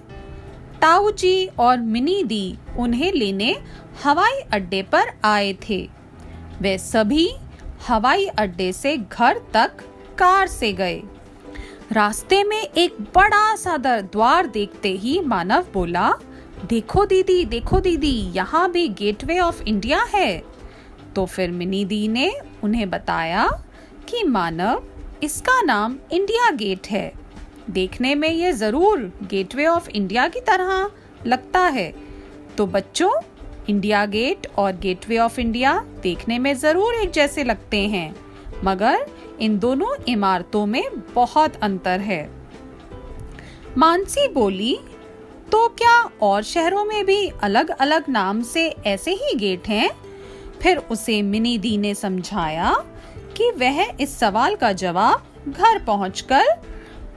ताऊ 0.81 1.11
जी 1.11 1.49
और 1.59 1.77
मिनी 1.77 2.23
दी 2.23 2.57
उन्हें 2.77 3.11
लेने 3.13 3.55
हवाई 4.03 4.39
अड्डे 4.53 4.81
पर 4.83 5.11
आए 5.23 5.53
थे। 5.69 5.89
वे 6.61 6.77
सभी 6.77 7.29
हवाई 7.87 8.25
अड्डे 8.39 8.71
से 8.73 8.95
घर 8.97 9.41
तक 9.53 9.83
कार 10.17 10.47
से 10.47 10.71
गए। 10.73 11.01
रास्ते 11.91 12.43
में 12.43 12.61
एक 12.61 12.99
बड़ा 13.15 13.55
सा 13.55 13.77
द्वार 13.77 14.47
देखते 14.47 14.89
ही 14.93 15.19
मानव 15.21 15.65
बोला, 15.73 16.11
देखो 16.65 17.05
दीदी 17.05 17.43
देखो 17.45 17.79
दीदी, 17.79 18.11
यहाँ 18.33 18.69
भी 18.71 18.87
गेटवे 18.89 19.39
ऑफ़ 19.39 19.61
इंडिया 19.63 20.03
है। 20.13 20.43
तो 21.15 21.25
फिर 21.25 21.51
मिनी 21.51 21.83
दी 21.85 22.07
ने 22.07 22.31
उन्हें 22.63 22.89
बताया 22.89 23.47
कि 24.09 24.23
मानव, 24.23 24.83
इसका 25.23 25.61
नाम 25.61 25.97
इंडिया 26.11 26.49
गेट 26.51 26.87
है। 26.87 27.11
देखने 27.69 28.13
में 28.15 28.29
ये 28.29 28.51
ज़रूर 28.53 29.11
गेटवे 29.23 29.65
ऑफ़ 29.65 29.89
इंडिया 29.89 30.27
की 30.27 30.39
तरह 30.41 30.89
लगता 31.25 31.59
है। 31.59 31.93
तो 32.57 32.65
बच्चों 32.67 33.11
इंडिया 33.69 34.05
गेट 34.05 34.47
और 34.57 34.75
गेटवे 34.77 35.17
ऑफ़ 35.17 35.39
इंडिया 35.39 35.73
देखने 36.03 36.39
में 36.39 36.53
ज़रूर 36.55 36.93
एक 36.93 37.11
जैसे 37.11 37.43
लगते 37.43 37.77
हैं, 37.87 38.15
मगर 38.63 39.05
इन 39.39 39.57
दोनों 39.59 39.93
इमारतों 40.07 40.65
में 40.65 40.83
बहुत 41.15 41.55
अंतर 41.55 41.99
है 41.99 42.29
मानसी 43.77 44.27
बोली 44.27 44.77
तो 45.51 45.67
क्या 45.69 45.95
और 46.21 46.43
शहरों 46.43 46.83
में 46.85 47.05
भी 47.05 47.27
अलग 47.43 47.69
अलग 47.69 48.09
नाम 48.09 48.41
से 48.43 48.67
ऐसे 48.85 49.11
ही 49.11 49.35
गेट 49.35 49.67
हैं? 49.67 49.89
फिर 50.61 50.77
उसे 50.91 51.21
मिनी 51.21 51.57
दी 51.57 51.77
ने 51.77 51.93
समझाया 51.95 52.73
कि 53.37 53.51
वह 53.51 53.81
इस 54.01 54.17
सवाल 54.19 54.55
का 54.55 54.71
जवाब 54.73 55.51
घर 55.51 55.83
पहुंचकर 55.83 56.45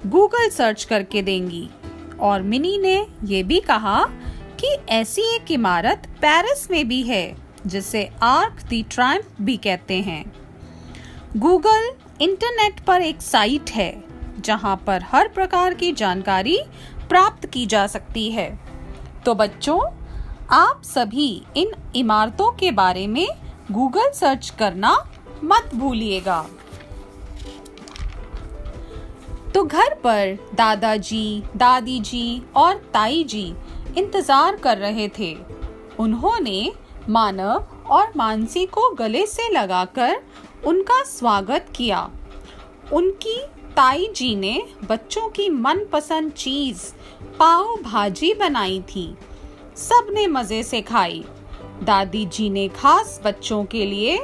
गूगल 0.06 0.48
सर्च 0.50 0.84
करके 0.84 1.22
देंगी, 1.22 1.68
और 2.20 2.42
मिनी 2.42 2.76
ने 2.78 2.94
यह 3.24 3.44
भी 3.44 3.60
कहा 3.60 4.04
कि 4.64 4.76
ऐसी 4.88 5.22
एक 5.36 5.50
इमारत 5.50 6.02
पेरिस 6.16 6.70
में 6.70 6.88
भी 6.88 7.02
है, 7.02 7.36
जिसे 7.66 8.10
आर्क 8.22 8.62
दी 8.62 8.82
ट्रायम्फ 8.82 9.40
भी 9.40 9.56
कहते 9.56 10.00
हैं। 10.00 10.32
गूगल 11.36 11.90
इंटरनेट 12.20 12.80
पर 12.80 13.02
एक 13.02 13.22
साइट 13.22 13.70
है, 13.70 14.04
जहाँ 14.38 14.76
पर 14.86 15.02
हर 15.02 15.28
प्रकार 15.28 15.74
की 15.74 15.92
जानकारी 15.92 16.58
प्राप्त 17.08 17.46
की 17.46 17.66
जा 17.66 17.86
सकती 17.86 18.30
है। 18.32 18.60
तो 19.26 19.34
बच्चों, 19.34 19.80
आप 20.50 20.82
सभी 20.84 21.42
इन 21.56 21.72
इमारतों 21.96 22.52
के 22.52 22.70
बारे 22.70 23.06
में 23.06 23.26
गूगल 23.72 24.10
सर्च 24.10 24.50
करना 24.58 24.96
मत 25.44 25.70
भूलिएगा। 25.74 26.46
तो 29.54 29.64
घर 29.64 29.94
पर 29.94 30.38
दादाजी 30.54 31.42
दादी 31.56 32.00
जी 32.00 32.42
और 32.56 32.74
ताई 32.74 33.24
जी 33.24 33.54
इंतज़ार 33.98 34.56
कर 34.56 34.78
रहे 34.78 35.08
थे। 35.18 35.36
उन्होंने 36.00 36.72
मानव 37.08 37.66
और 37.88 38.12
मानसी 38.16 38.64
को 38.66 38.88
गले 38.94 39.26
से 39.26 39.48
लगाकर 39.48 40.22
उनका 40.66 41.02
स्वागत 41.04 41.66
किया। 41.76 42.08
उनकी 42.92 43.38
ताई 43.76 44.08
जी 44.16 44.34
ने 44.36 44.62
बच्चों 44.84 45.28
की 45.28 45.48
मनपसंद 45.50 46.32
चीज़ 46.32 46.82
पाव 47.38 47.76
भाजी 47.82 48.32
बनाई 48.34 48.80
थी। 48.88 49.14
सबने 49.78 50.26
मज़े 50.26 50.62
से 50.62 50.80
खाई। 50.82 51.24
दादी 51.82 52.24
जी 52.26 52.48
ने 52.50 52.66
खास 52.70 53.20
बच्चों 53.24 53.64
के 53.64 53.84
लिए 53.86 54.16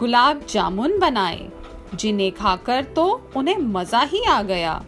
गुलाब 0.00 0.44
जामुन 0.48 0.98
बनाए, 0.98 1.48
जिन्हें 1.94 2.30
खाकर 2.32 2.84
तो 2.96 3.04
उन्हें 3.36 3.56
मज़ा 3.58 4.00
ही 4.02 4.24
आ 4.24 4.40
गया। 4.42 4.82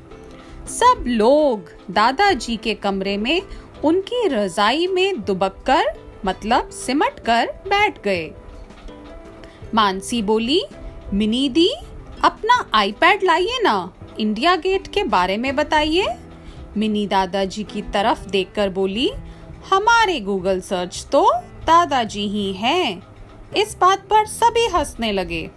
सब 0.71 1.05
लोग 1.07 1.71
दादाजी 1.91 2.57
के 2.57 2.75
कमरे 2.75 3.17
में 3.17 3.41
उनकी 3.85 4.29
रजाई 4.29 4.87
में 4.87 5.25
दुबक 5.25 5.63
कर 5.67 5.85
मतलब 6.25 6.71
सिमट 6.71 7.21
कर 7.21 7.47
बैठ 7.47 8.03
गए। 8.03 8.31
मानसी 9.75 10.23
बोली 10.23 10.63
मिनी 11.15 11.49
दी 11.49 11.69
अपना 12.25 12.71
आईपैड 12.75 13.25
लाइए 13.25 13.59
ना। 13.63 13.93
इंडिया 14.21 14.57
गेट 14.57 14.89
के 14.89 15.05
बारे 15.05 15.37
में 15.37 15.57
बताइए। 15.57 16.07
मिनी 16.77 17.07
दादाजी 17.07 17.65
की 17.65 17.83
तरफ़ 17.83 18.29
देखकर 18.29 18.69
बोली, 18.69 19.11
हमारे 19.73 20.21
गूगल 20.21 20.61
सर्च 20.61 21.07
तो 21.13 21.33
दादाजी 21.67 22.27
ही 22.29 22.53
हैं। 22.53 23.03
इस 23.57 23.77
बात 23.81 23.99
पर 23.99 24.27
सभी 24.27 24.67
हंसने 24.67 25.13
लगे। 25.13 25.51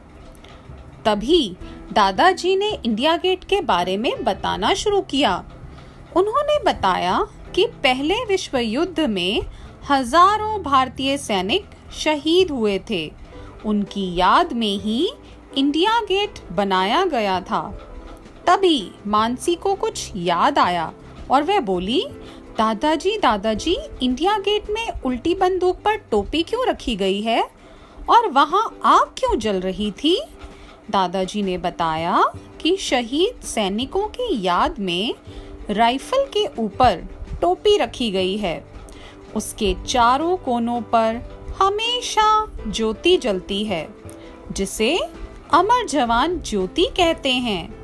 तभी 1.06 1.58
दादाजी 1.94 2.56
ने 2.56 2.70
इंडिया 2.86 3.18
गेट 3.18 3.44
के 3.44 3.62
बारे 3.62 3.98
में 3.98 4.24
बताना 4.24 4.74
शुरू 4.74 5.02
किया। 5.02 5.46
उन्होंने 6.16 6.64
बताया 6.64 7.28
कि 7.56 7.66
पहले 7.84 8.16
विश्व 8.26 8.58
युद्ध 8.58 9.00
में 9.00 9.42
हज़ारों 9.90 10.62
भारतीय 10.64 11.18
सैनिक 11.18 11.66
शहीद 11.94 12.52
हुए 12.52 12.80
थे। 12.90 13.12
उनकी 13.66 14.16
याद 14.16 14.54
में 14.54 14.80
ही 14.80 15.14
इंडिया 15.58 16.00
गेट 16.00 16.40
बनाया 16.52 17.06
गया 17.06 17.40
था। 17.42 17.62
तभी 18.48 18.92
मानसी 19.08 19.56
को 19.56 19.76
कुछ 19.76 20.12
याद 20.16 20.60
आया 20.60 20.94
और 21.32 21.44
वह 21.44 21.60
बोली, 21.60 22.06
दादाजी 22.58 23.18
दादाजी, 23.18 23.78
इंडिया 24.04 24.38
गेट 24.38 24.70
में 24.70 24.88
उल्टी 25.06 25.36
बंदूक 25.36 25.78
पर 25.78 25.96
टोपी 25.96 26.44
क्यों 26.44 26.68
रखी 26.68 26.96
गई 26.96 27.22
है? 27.22 27.44
और 28.10 28.28
वहाँ 28.28 28.80
आग 28.86 29.14
क्यों 29.18 29.40
जल 29.40 29.60
रही 29.60 29.92
थी? 29.92 30.22
दादाजी 30.92 31.42
ने 31.42 31.58
बताया 31.58 32.24
कि 32.62 32.78
शहीद 32.78 33.44
सैनिकों 33.44 34.08
की 34.08 34.42
याद 34.44 34.80
में 34.80 35.14
राइफल 35.70 36.26
के 36.38 36.46
ऊपर 36.60 37.04
टोपी 37.42 37.78
रखी 37.78 38.12
गई 38.12 38.38
है। 38.38 38.64
उसके 39.36 39.76
चारों 39.88 40.38
कोनों 40.38 40.82
पर 40.82 41.22
हमेशा 41.62 42.48
ज्योति 42.68 43.18
जलती 43.18 43.64
है, 43.64 43.88
जिसे 44.52 44.98
अमर 45.54 45.86
जवान 45.88 46.40
ज्योति 46.40 46.86
कहते 46.98 47.32
हैं। 47.32 47.76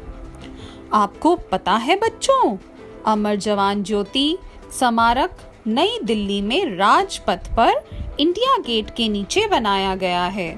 आपको 0.93 1.35
पता 1.35 1.73
है 1.73 1.95
बच्चों, 1.95 2.57
अमर 3.05 3.35
जवान 3.35 3.83
ज्योति 3.83 4.37
स्मारक 4.79 5.37
नई 5.67 5.99
दिल्ली 6.03 6.41
में 6.41 6.75
राजपथ 6.77 7.49
पर 7.57 7.83
इंडिया 8.19 8.57
गेट 8.57 8.89
के 8.89 9.07
नीचे 9.07 9.47
बनाया 9.47 9.95
गया 9.95 10.25
है। 10.25 10.49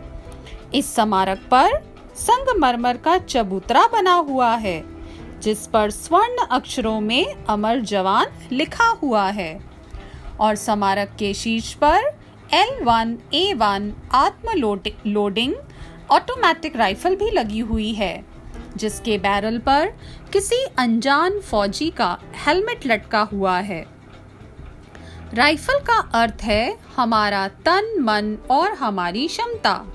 इस 0.73 0.95
स्मारक 0.95 1.37
पर 1.37 1.89
संगमरमर 2.15 2.97
का 2.97 3.17
चबूतरा 3.17 3.87
बना 3.87 4.13
हुआ 4.13 4.55
है। 4.55 4.98
जिस 5.41 5.67
पर 5.67 5.89
स्वर्ण 5.89 6.45
अक्षरों 6.51 7.01
में 7.01 7.33
अमर 7.49 7.79
जवान 7.79 8.25
लिखा 8.51 8.87
हुआ 8.87 9.29
है। 9.29 9.59
और 10.39 10.55
स्मारक 10.55 11.15
के 11.19 11.33
शीर्ष 11.33 11.73
पर 11.73 12.19
L1 12.53 13.15
A1 13.33 13.91
आत्म 14.13 14.51
लोडिंग 15.07 15.53
ऑटोमेटिक 16.11 16.75
राइफल 16.75 17.15
भी 17.15 17.31
लगी 17.31 17.59
हुई 17.59 17.93
है, 17.93 18.25
जिसके 18.77 19.17
बैरल 19.17 19.57
पर 19.57 19.93
किसी 20.33 20.65
अनजान 20.77 21.39
फौजी 21.39 21.89
का 21.89 22.19
हेलमेट 22.47 22.85
लटका 22.85 23.21
हुआ 23.21 23.59
है। 23.59 23.85
राइफल 25.33 25.79
का 25.79 26.09
अर्थ 26.13 26.41
है 26.41 26.77
हमारा 26.97 27.47
तन, 27.47 27.95
मन 27.99 28.37
और 28.51 28.73
हमारी 28.73 29.27
क्षमता, 29.27 29.85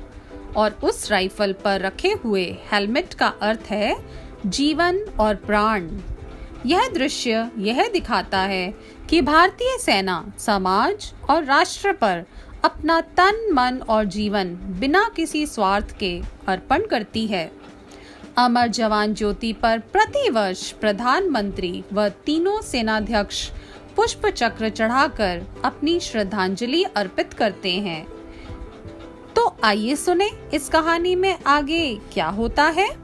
और 0.57 0.71
उस 0.85 1.11
राइफल 1.11 1.53
पर 1.53 1.81
रखे 1.81 2.13
हुए 2.25 2.57
हेलमेट 2.73 3.15
का 3.15 3.27
अर्थ 3.27 3.71
है 3.71 4.24
जीवन 4.47 4.99
और 5.21 5.35
प्राण। 5.35 5.89
यह 6.67 6.89
दृश्य 6.89 7.51
यह 7.59 7.89
दिखाता 7.89 8.39
है 8.39 8.75
कि 9.11 9.21
भारतीय 9.21 9.79
सेना 9.79 10.33
समाज 10.39 11.13
और 11.31 11.45
राष्ट्र 11.45 11.93
पर 11.93 12.25
अपना 12.65 13.01
तन, 13.01 13.51
मन 13.53 13.81
और 13.89 14.05
जीवन 14.05 14.55
बिना 14.81 15.09
किसी 15.17 15.47
स्वार्थ 15.47 15.99
के 15.99 16.21
अर्पण 16.49 16.87
करती 16.87 17.27
है। 17.27 17.51
अमर 18.37 18.67
जवान 18.67 19.15
ज्योति 19.15 19.53
पर 19.53 19.79
प्रति 19.79 20.31
वर्ष 20.31 20.71
प्रधानमंत्री 20.73 21.85
व 21.93 22.09
तीनों 22.09 22.61
सेनाध्यक्ष 22.63 23.51
पुष्प 23.97 24.27
चक्र 24.27 24.69
चढ़ाकर 24.69 25.43
अपनी 25.65 26.01
श्रद्धांजलि 26.01 26.83
अर्पित 26.83 27.33
करते 27.33 27.73
हैं। 27.73 28.07
तो 29.37 29.57
आइए 29.65 29.97
सुने 29.97 30.31
इस 30.55 30.69
कहानी 30.69 31.15
में 31.15 31.39
आगे 31.47 31.99
क्या 32.13 32.27
होता 32.27 32.65
है। 32.65 33.04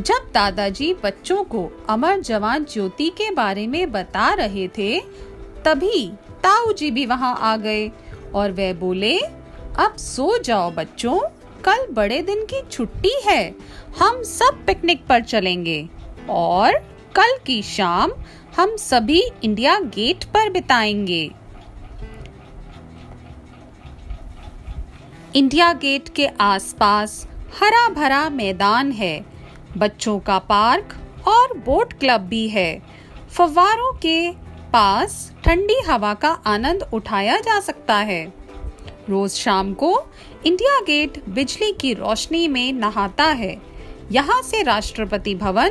जब 0.00 0.30
दादाजी 0.34 0.94
बच्चों 0.94 1.44
को 1.44 1.86
अमर 1.88 2.20
जवान 2.20 2.64
ज्योति 2.64 3.08
के 3.10 3.30
बारे 3.30 3.66
में 3.66 3.92
बता 3.92 4.34
रहे 4.34 4.68
थे, 4.68 5.00
तभी 5.64 6.12
ताऊ 6.42 6.72
जी 6.72 6.90
भी 6.90 7.06
वहाँ 7.06 7.36
आ 7.40 7.56
गए 7.56 7.90
और 8.34 8.52
वे 8.52 8.72
बोले, 8.72 9.18
अब 9.78 9.96
सो 9.96 10.38
जाओ 10.38 10.70
बच्चों, 10.70 11.20
कल 11.64 11.86
बड़े 11.92 12.22
दिन 12.22 12.44
की 12.44 12.62
छुट्टी 12.70 13.20
है, 13.26 13.54
हम 13.98 14.22
सब 14.22 14.64
पिकनिक 14.66 15.06
पर 15.06 15.20
चलेंगे 15.20 15.88
और 16.30 16.72
कल 17.16 17.38
की 17.46 17.62
शाम 17.62 18.12
हम 18.56 18.76
सभी 18.76 19.22
इंडिया 19.44 19.78
गेट 19.78 20.24
पर 20.24 20.50
बिताएँगे। 20.50 21.30
इंडिया 25.36 25.72
गेट 25.72 26.08
के 26.08 26.26
आसपास 26.26 27.28
हरा 27.60 27.88
भरा 27.88 28.30
मैदान 28.30 28.92
है। 28.92 29.33
बच्चों 29.76 30.18
का 30.18 30.38
पार्क 30.38 30.94
और 31.28 31.56
बोट 31.58 31.92
क्लब 31.92 32.20
भी 32.20 32.46
है। 32.48 32.82
फवारों 33.28 33.92
के 33.92 34.30
पास 34.72 35.32
ठंडी 35.44 35.80
हवा 35.86 36.12
का 36.14 36.28
आनंद 36.46 36.82
उठाया 36.92 37.38
जा 37.40 37.58
सकता 37.60 37.96
है। 38.00 38.24
रोज 39.08 39.30
शाम 39.30 39.72
को 39.74 39.92
इंडिया 40.46 40.78
गेट 40.80 41.22
बिजली 41.28 41.72
की 41.72 41.92
रोशनी 41.94 42.46
में 42.48 42.72
नहाता 42.72 43.24
है। 43.32 43.56
यहाँ 44.12 44.40
से 44.42 44.62
राष्ट्रपति 44.62 45.34
भवन, 45.34 45.70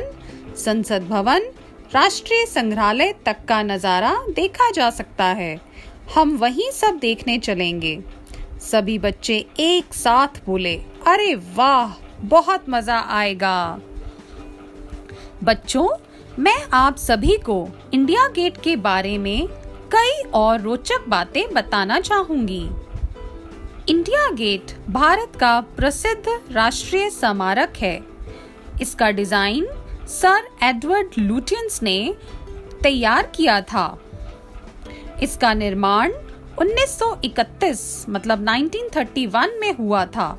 संसद 0.56 1.06
भवन, 1.08 1.50
राष्ट्रीय 1.94 2.44
संग्रहालय 2.46 3.14
तक 3.26 3.44
का 3.48 3.62
नज़ारा 3.62 4.14
देखा 4.36 4.70
जा 4.70 4.90
सकता 4.90 5.24
है। 5.24 5.58
हम 6.14 6.36
वहीं 6.36 6.70
सब 6.70 6.98
देखने 6.98 7.38
चलेंगे। 7.38 7.98
सभी 8.62 8.98
बच्चे 8.98 9.44
एक 9.60 9.94
साथ 9.94 10.44
बोले, 10.46 10.74
अरे 11.06 11.34
वाह, 11.56 11.94
बहुत 12.22 12.68
मज़ा 12.68 12.98
आएगा। 13.10 13.80
बच्चों, 15.42 15.88
मैं 16.38 16.56
आप 16.72 16.96
सभी 16.96 17.36
को 17.36 17.68
इंडिया 17.94 18.26
गेट 18.28 18.60
के 18.62 18.74
बारे 18.76 19.16
में 19.18 19.46
कई 19.92 20.22
और 20.34 20.60
रोचक 20.60 21.08
बातें 21.08 21.54
बताना 21.54 21.98
चाहूँगी। 22.00 22.62
इंडिया 23.88 24.30
गेट 24.30 24.74
भारत 24.90 25.36
का 25.36 25.60
प्रसिद्ध 25.60 26.40
राष्ट्रीय 26.52 27.10
स्मारक 27.10 27.76
है। 27.76 28.00
इसका 28.80 29.10
डिज़ाइन 29.10 29.66
सर 30.08 30.48
एडवर्ड 30.62 31.18
लूटियंस 31.18 31.82
ने 31.82 32.14
तैयार 32.82 33.26
किया 33.26 33.60
था। 33.60 33.86
इसका 35.22 35.54
निर्माण 35.54 36.12
1931 36.58 38.04
मतलब 38.08 38.46
1931 38.46 39.60
में 39.60 39.72
हुआ 39.74 40.04
था 40.06 40.38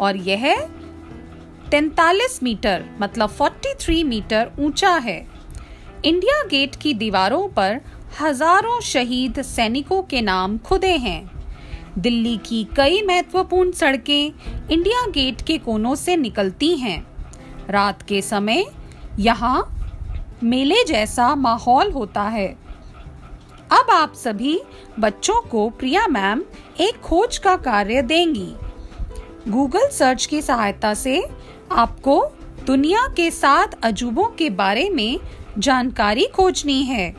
और 0.00 0.16
यह 0.16 0.68
43 1.70 2.42
मीटर 2.42 2.84
मतलब 3.00 3.30
43 3.30 4.02
मीटर 4.04 4.50
ऊँचा 4.58 4.90
है। 4.96 5.18
इंडिया 6.04 6.42
गेट 6.42 6.76
की 6.76 6.92
दीवारों 6.94 7.48
पर 7.48 7.80
हज़ारों 8.20 8.80
शहीद 8.80 9.40
सैनिकों 9.42 10.02
के 10.02 10.20
नाम 10.22 10.56
खुदे 10.58 10.92
हैं। 10.96 11.30
दिल्ली 11.98 12.36
की 12.38 12.62
कई 12.76 13.00
महत्वपूर्ण 13.02 13.72
सड़कें 13.72 14.32
इंडिया 14.70 15.06
गेट 15.06 15.42
के 15.42 15.56
कोनों 15.58 15.94
से 15.94 16.16
निकलती 16.16 16.76
हैं। 16.76 17.06
रात 17.70 18.02
के 18.02 18.20
समय 18.22 18.64
यहाँ 19.18 19.58
मेले 20.42 20.82
जैसा 20.84 21.34
माहौल 21.34 21.90
होता 21.92 22.22
है। 22.28 22.48
अब 23.72 23.90
आप 23.90 24.12
सभी 24.14 24.58
बच्चों 25.00 25.40
को 25.42 25.68
प्रिया 25.70 26.06
मैम 26.08 26.42
एक 26.80 27.00
खोज 27.00 27.38
का 27.38 27.56
कार्य 27.56 28.02
देंगी। 28.02 28.52
गूगल 29.48 29.88
सर्च 29.88 30.26
की 30.26 30.40
सहायता 30.42 30.94
से 30.94 31.22
आपको 31.72 32.32
दुनिया 32.66 33.06
के 33.16 33.30
सात 33.30 33.84
अजूबों 33.84 34.24
के 34.24 34.50
बारे 34.50 34.88
में 34.90 35.18
जानकारी 35.58 36.24
खोजनी 36.26 36.82
है, 36.82 37.16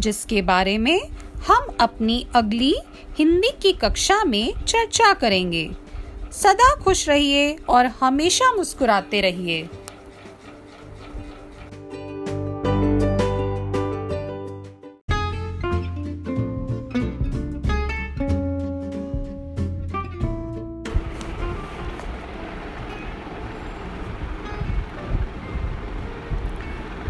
जिसके 0.00 0.42
बारे 0.42 0.78
में 0.78 1.00
हम 1.48 1.76
अपनी 1.80 2.26
अगली 2.34 2.74
हिंदी 3.18 3.50
की 3.62 3.72
कक्षा 3.72 4.24
में 4.24 4.52
चर्चा 4.64 5.12
करेंगे। 5.12 5.70
सदा 6.32 6.74
खुश 6.74 7.08
रहिए 7.08 7.56
और 7.68 7.86
हमेशा 7.86 8.52
मुस्कुराते 8.52 9.20
रहिए। 9.20 9.68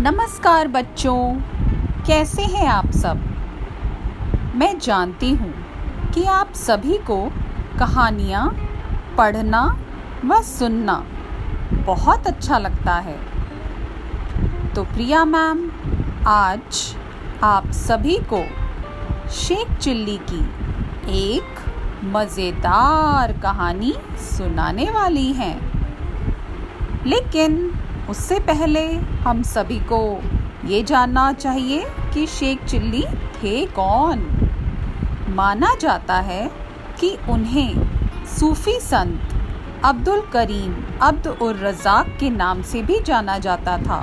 नमस्कार 0.00 0.68
बच्चों, 0.68 1.34
कैसे 2.06 2.42
हैं 2.42 2.66
आप 2.66 2.90
सब? 2.90 3.22
मैं 4.54 4.78
जानती 4.78 5.30
हूँ 5.30 5.52
कि 6.14 6.24
आप 6.24 6.52
सभी 6.52 6.98
को 6.98 7.16
कहानियाँ 7.78 8.46
पढ़ना 9.18 9.62
व 10.24 10.40
सुनना 10.42 10.94
बहुत 11.86 12.26
अच्छा 12.26 12.58
लगता 12.58 12.94
है। 12.94 13.16
तो 14.74 14.84
प्रिया 14.84 15.24
मैम, 15.24 15.70
आज 16.26 16.96
आप 17.42 17.70
सभी 17.70 18.18
को 18.32 18.42
शेख 19.30 19.76
चिल्ली 19.78 20.18
की 20.30 20.44
एक 21.28 21.60
मज़ेदार 22.04 23.32
कहानी 23.32 23.94
सुनाने 24.36 24.90
वाली 24.90 25.32
हैं। 25.32 25.56
लेकिन 27.06 27.58
उससे 28.10 28.38
पहले 28.40 28.84
हम 29.22 29.42
सभी 29.42 29.78
को 29.92 30.20
ये 30.64 30.82
जानना 30.82 31.32
चाहिए 31.32 31.84
कि 32.14 32.26
शेख 32.26 32.64
चिल्ली 32.64 33.02
थे 33.34 33.66
कौन। 33.66 34.20
माना 35.28 35.74
जाता 35.80 36.14
है 36.20 36.50
कि 37.00 37.16
उन्हें 37.28 37.74
सूफी 38.26 38.78
संत 38.80 39.34
अब्दुल 39.84 40.20
करीम 40.32 40.74
अब्द 41.02 41.26
उर 41.26 41.56
रजाक 41.56 42.16
के 42.20 42.30
नाम 42.30 42.62
से 42.62 42.82
भी 42.82 43.00
जाना 43.00 43.38
जाता 43.38 43.76
था। 43.78 43.98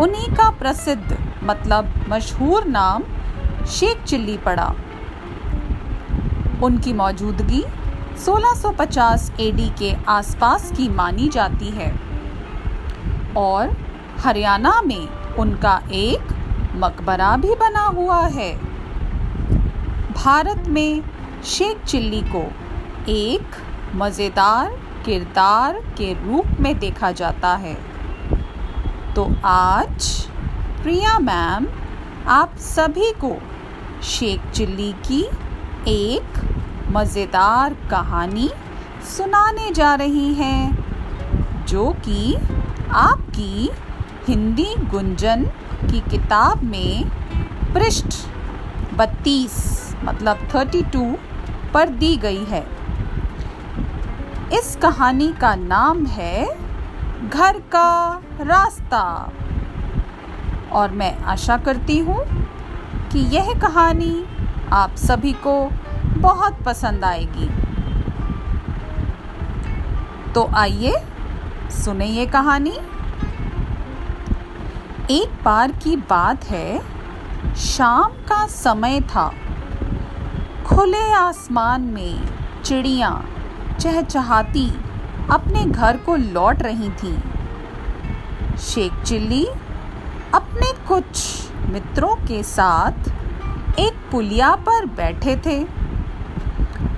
उन्हीं 0.00 0.28
का 0.28 0.50
प्रसिद्ध 0.50 1.18
मतलब 1.44 1.92
मशहूर 2.08 2.64
नाम 2.64 3.02
शेख 3.66 4.02
चिल्ली 4.04 4.36
पड़ा। 4.36 4.72
उनकी 6.62 6.92
मौजूदगी 6.92 7.62
1650 8.16 9.30
एडी 9.40 9.68
के 9.78 9.94
आसपास 10.08 10.72
की 10.76 10.88
मानी 10.88 11.28
जाती 11.28 11.70
है। 11.70 12.11
और 13.36 13.76
हरियाणा 14.20 14.80
में 14.82 15.36
उनका 15.36 15.80
एक 15.92 16.32
मकबरा 16.76 17.36
भी 17.36 17.54
बना 17.54 17.84
हुआ 17.88 18.20
है। 18.28 18.52
भारत 20.14 20.68
में 20.68 21.02
शेख 21.44 21.84
चिल्ली 21.84 22.20
को 22.26 22.44
एक 23.10 23.56
मज़ेदार 23.94 24.76
किरदार 25.04 25.78
के 25.98 26.12
रूप 26.14 26.60
में 26.60 26.78
देखा 26.78 27.10
जाता 27.12 27.54
है। 27.56 27.74
तो 29.14 29.24
आज 29.44 30.10
प्रिया 30.82 31.18
मैम, 31.18 31.66
आप 32.28 32.56
सभी 32.58 33.12
को 33.14 33.36
शेख 34.02 34.50
चिल्ली 34.50 34.92
की 35.08 35.22
एक 35.88 36.40
मज़ेदार 36.90 37.74
कहानी 37.90 38.48
सुनाने 39.08 39.70
जा 39.70 39.94
रही 39.94 40.32
हैं, 40.34 41.66
जो 41.66 41.90
कि 41.98 42.36
आपकी 42.94 43.70
हिंदी 44.28 44.74
गुंजन 44.90 45.44
की 45.90 46.00
किताब 46.00 46.62
में 46.62 47.08
पृष्ठ 47.74 48.06
32 48.98 49.54
मतलब 50.04 50.48
32 50.48 51.16
पर 51.74 51.88
दी 51.88 52.16
गई 52.16 52.44
है। 52.44 52.60
इस 54.52 54.76
कहानी 54.82 55.32
का 55.32 55.54
नाम 55.54 56.06
है 56.06 56.46
घर 57.28 57.58
का 57.58 58.22
रास्ता। 58.40 59.32
और 60.72 60.90
मैं 60.90 61.16
आशा 61.18 61.56
करती 61.56 61.98
हूँ 61.98 62.18
कि 63.08 63.18
यह 63.36 63.52
कहानी 63.60 64.24
आप 64.72 64.94
सभी 64.96 65.32
को 65.46 65.54
बहुत 66.20 66.62
पसंद 66.62 67.04
आएगी। 67.04 67.48
तो 70.32 70.48
आइए 70.54 70.94
सुने 71.72 72.06
ये 72.06 72.26
कहानी? 72.26 72.72
एक 75.10 75.38
बार 75.44 75.72
की 75.72 75.96
बात 75.96 76.44
है, 76.44 76.80
शाम 77.56 78.12
का 78.28 78.46
समय 78.46 79.00
था। 79.00 79.34
खुले 80.66 81.12
आसमान 81.12 81.82
में 81.82 82.20
चिड़िया 82.64 83.24
चहचहाती 83.80 84.68
अपने 85.30 85.64
घर 85.64 85.96
को 85.96 86.16
लौट 86.16 86.62
रही 86.62 86.90
थी। 86.90 87.16
शेख 88.58 89.02
चिल्ली 89.02 89.44
अपने 90.34 90.72
कुछ 90.88 91.28
मित्रों 91.68 92.14
के 92.16 92.42
साथ 92.42 93.10
एक 93.78 93.92
पुलिया 94.12 94.54
पर 94.54 94.86
बैठे 94.86 95.36
थे। 95.36 95.64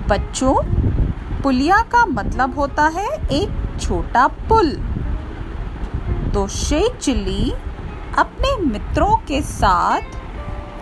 बच्चों, 0.07 0.55
पुलिया 1.41 1.77
का 1.91 2.05
मतलब 2.05 2.55
होता 2.59 2.87
है 2.87 3.07
एक 3.31 3.64
छोटा 3.79 4.27
पुल। 4.49 4.71
तो 6.33 6.47
शेख 6.47 6.97
चिल्ली 6.97 7.51
अपने 8.17 8.55
मित्रों 8.63 9.15
के 9.27 9.41
साथ 9.41 10.17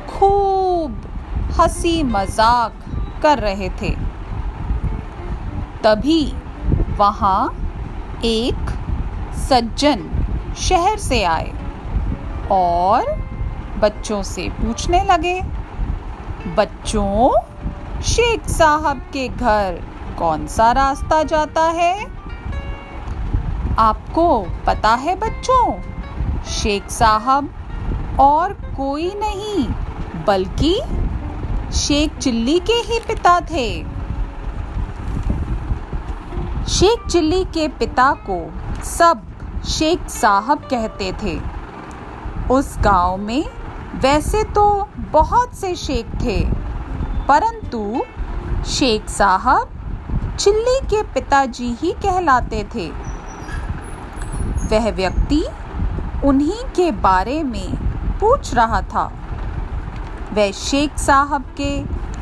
खूब 0.09 1.01
हँसी 1.59 2.01
मज़ाक 2.03 2.73
कर 3.23 3.39
रहे 3.39 3.69
थे। 3.81 3.89
तभी 5.83 6.23
वहाँ 6.97 7.41
एक 8.25 8.69
सज्जन 9.39 10.09
शहर 10.59 10.97
से 10.97 11.23
आए 11.23 11.51
और 12.51 13.11
बच्चों 13.79 14.21
से 14.23 14.47
पूछने 14.51 15.03
लगे, 15.03 15.41
बच्चों, 16.55 17.29
शेख 18.03 18.47
साहब 18.49 19.01
के 19.13 19.27
घर 19.27 19.81
कौन 20.19 20.45
सा 20.47 20.71
रास्ता 20.71 21.21
जाता 21.23 21.63
है? 21.71 21.95
आपको 23.79 24.25
पता 24.65 24.93
है 24.95 25.15
बच्चों, 25.15 25.71
शेख 26.51 26.89
साहब 26.89 27.49
और 28.19 28.53
कोई 28.77 29.13
नहीं, 29.15 29.65
बल्कि 30.25 30.75
शेख 31.75 32.17
चिल्ली 32.17 32.59
के 32.59 32.73
ही 32.83 32.99
पिता 32.99 33.39
थे। 33.41 33.67
शेख 36.69 37.07
चिल्ली 37.07 37.43
के 37.45 37.67
पिता 37.77 38.11
को 38.29 38.37
सब 38.83 39.21
शेख 39.67 40.07
साहब 40.09 40.67
कहते 40.71 41.11
थे। 41.23 41.39
उस 42.51 42.75
गाँव 42.79 43.17
में 43.17 43.43
वैसे 43.95 44.43
तो 44.53 44.65
बहुत 45.11 45.55
से 45.55 45.73
शेख 45.75 46.13
थे, 46.21 46.39
परंतु 47.27 48.03
शेख 48.69 49.09
साहब 49.09 50.35
चिल्ली 50.39 50.79
के 50.87 51.01
पिताजी 51.03 51.75
ही 51.81 51.91
कहलाते 52.03 52.63
थे। 52.75 52.87
वह 54.63 54.89
व्यक्ति 54.91 55.43
उन्हीं 56.25 56.63
के 56.75 56.91
बारे 57.01 57.41
में 57.43 57.75
पूछ 58.19 58.53
रहा 58.53 58.81
था। 58.83 59.11
वह 60.33 60.51
शेख 60.51 60.97
साहब 60.97 61.45
के 61.59 61.71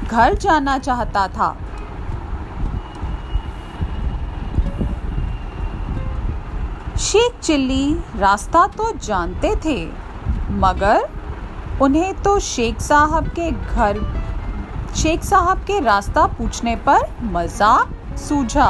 घर 0.07 0.35
जाना 0.35 0.77
चाहता 0.79 1.27
था। 1.27 1.55
शेख 7.01 7.39
चिल्ली 7.39 7.93
रास्ता 8.15 8.65
तो 8.67 8.91
जानते 8.97 9.55
थे, 9.65 9.85
मगर 10.59 11.09
उन्हें 11.81 12.13
तो 12.15 12.37
शेख 12.39 12.79
साहब 12.81 13.27
के 13.29 13.51
घर, 13.51 13.99
शेख 14.95 15.23
साहब 15.23 15.63
के 15.67 15.79
रास्ता 15.79 16.25
पूछने 16.29 16.75
पर 16.87 17.09
मज़ाक 17.33 18.17
सूझा। 18.19 18.69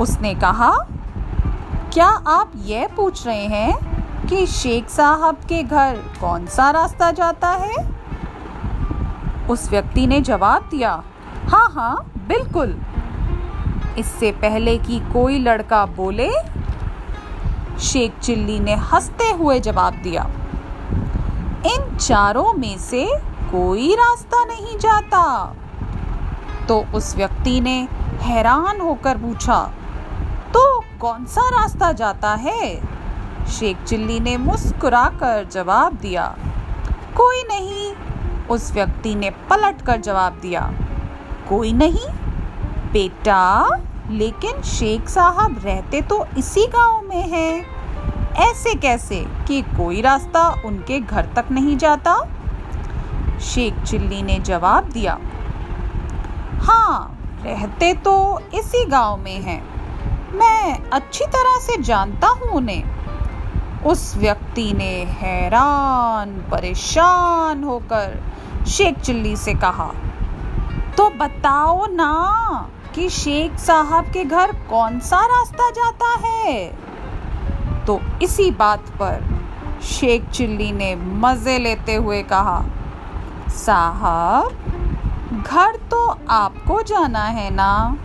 उसने 0.00 0.34
कहा, 0.34 0.70
क्या 1.92 2.06
आप 2.06 2.52
यह 2.64 2.88
पूछ 2.96 3.26
रहे 3.26 3.46
हैं 3.46 4.26
कि 4.26 4.46
शेख 4.46 4.88
साहब 4.88 5.36
के 5.48 5.62
घर 5.62 5.96
कौन 6.20 6.46
सा 6.46 6.70
रास्ता 6.70 7.10
जाता 7.10 7.50
है? 7.50 7.74
उस 9.50 9.68
व्यक्ति 9.70 10.06
ने 10.06 10.20
जवाब 10.20 10.68
दिया 10.70 10.90
हाँ 11.48 11.68
हाँ 11.70 11.94
बिल्कुल। 12.28 12.76
इससे 13.98 14.30
पहले 14.32 14.76
कि 14.78 14.98
कोई 15.12 15.38
लड़का 15.38 15.84
बोले, 15.86 16.30
शेख 17.80 18.18
चिल्ली 18.18 18.58
ने 18.60 18.74
हँसते 18.84 19.30
हुए 19.30 19.58
जवाब 19.60 19.94
दिया, 20.02 20.22
इन 21.66 21.96
चारों 21.96 22.52
में 22.52 22.76
से 22.78 23.06
कोई 23.50 23.94
रास्ता 23.94 24.44
नहीं 24.44 24.78
जाता। 24.78 25.22
तो 26.68 26.84
उस 26.94 27.14
व्यक्ति 27.16 27.60
ने 27.60 27.76
हैरान 28.22 28.80
होकर 28.80 29.18
पूछा 29.18 29.58
तो 30.54 30.80
कौन 31.00 31.24
सा 31.24 31.48
रास्ता 31.48 31.92
जाता 31.92 32.34
है? 32.34 32.96
शेख 33.46 33.82
चिल्ली 33.82 34.20
ने 34.20 34.36
मुस्कुराकर 34.36 35.48
जवाब 35.52 35.94
दिया। 35.94 36.36
कोई 37.16 37.42
नहीं, 37.42 37.92
उस 38.46 38.72
व्यक्ति 38.72 39.14
ने 39.14 39.30
पलट 39.30 39.82
कर 39.82 40.00
जवाब 40.00 40.38
दिया। 40.42 40.72
कोई 41.48 41.72
नहीं, 41.72 42.08
बेटा, 42.92 43.68
लेकिन 44.10 44.62
शेख 44.62 45.08
साहब 45.08 45.60
रहते 45.64 46.02
तो 46.02 46.26
इसी 46.38 46.66
गाँव 46.66 47.02
में 47.02 47.28
हैं। 47.28 47.76
ऐसे 48.34 48.74
कैसे 48.74 49.26
कि 49.48 49.62
कोई 49.62 50.00
रास्ता 50.00 50.62
उनके 50.64 51.00
घर 51.00 51.26
तक 51.26 51.44
नहीं 51.50 51.76
जाता? 51.76 52.18
शेख 53.40 53.82
चिल्ली 53.82 54.22
ने 54.22 54.38
जवाब 54.38 54.84
दिया। 54.84 55.18
हाँ 56.62 57.18
रहते 57.42 57.94
तो 57.94 58.40
इसी 58.54 58.84
गाँव 58.84 59.16
में 59.16 59.40
हैं। 59.42 59.75
मैं 60.36 60.78
अच्छी 60.90 61.24
तरह 61.26 61.58
से 61.60 61.76
जानता 61.82 62.28
हूँ 62.28 62.50
उन्हें। 62.50 63.82
उस 63.82 64.16
व्यक्ति 64.16 64.72
ने 64.72 64.92
हैरान, 65.12 66.30
परेशान 66.50 67.64
होकर 67.64 68.18
शेख 68.66 68.98
चिल्ली 68.98 69.36
से 69.36 69.54
कहा 69.54 69.90
तो 70.96 71.08
बताओ 71.18 71.86
ना 71.86 72.12
कि 72.94 73.08
शेख 73.10 73.58
साहब 73.58 74.04
के 74.12 74.24
घर 74.24 74.52
कौन 74.70 74.98
सा 75.00 75.20
रास्ता 75.26 75.70
जाता 75.70 76.14
है? 76.18 76.66
तो 77.86 78.00
इसी 78.22 78.50
बात 78.50 78.88
पर 79.00 79.24
शेख 79.86 80.28
चिल्ली 80.30 80.70
ने 80.72 80.94
मज़े 80.96 81.58
लेते 81.58 81.94
हुए 81.94 82.22
कहा, 82.22 82.62
साहब, 83.56 85.42
घर 85.46 85.76
तो 85.90 86.06
आपको 86.30 86.82
जाना 86.82 87.24
है 87.24 87.50
ना। 87.50 87.96